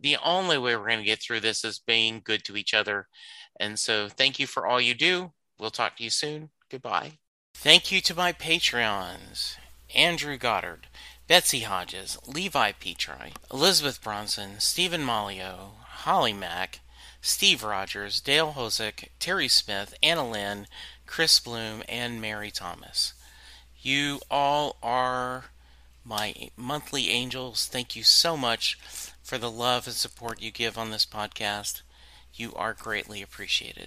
[0.00, 3.08] The only way we're going to get through this is being good to each other.
[3.58, 5.32] And so, thank you for all you do.
[5.58, 6.50] We'll talk to you soon.
[6.70, 7.18] Goodbye.
[7.54, 9.56] Thank you to my Patreons
[9.94, 10.86] Andrew Goddard,
[11.28, 15.72] Betsy Hodges, Levi Petri, Elizabeth Bronson, Stephen Malio,
[16.02, 16.80] Holly Mack,
[17.20, 20.66] Steve Rogers, Dale Hosick, Terry Smith, Anna Lynn,
[21.06, 23.14] Chris Bloom, and Mary Thomas.
[23.80, 25.44] You all are
[26.04, 27.66] my monthly angels.
[27.66, 28.76] Thank you so much
[29.22, 31.82] for the love and support you give on this podcast.
[32.34, 33.86] You are greatly appreciated.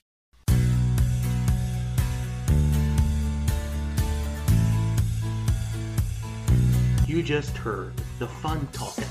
[7.06, 9.04] You just heard the fun talking,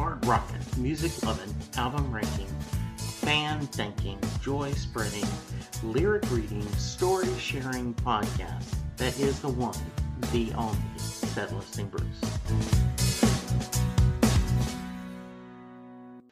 [0.00, 2.46] hard rocking, music loving, album ranking,
[2.96, 5.26] fan thinking, joy spreading,
[5.82, 9.76] lyric reading, story sharing podcast that is the one,
[10.32, 12.18] the only Set Listing Bruce.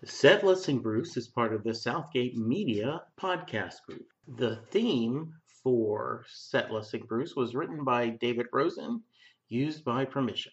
[0.02, 4.06] Set Listing Bruce is part of the Southgate Media podcast group.
[4.38, 9.02] The theme for Set Listing Bruce was written by David Rosen,
[9.50, 10.52] used by permission.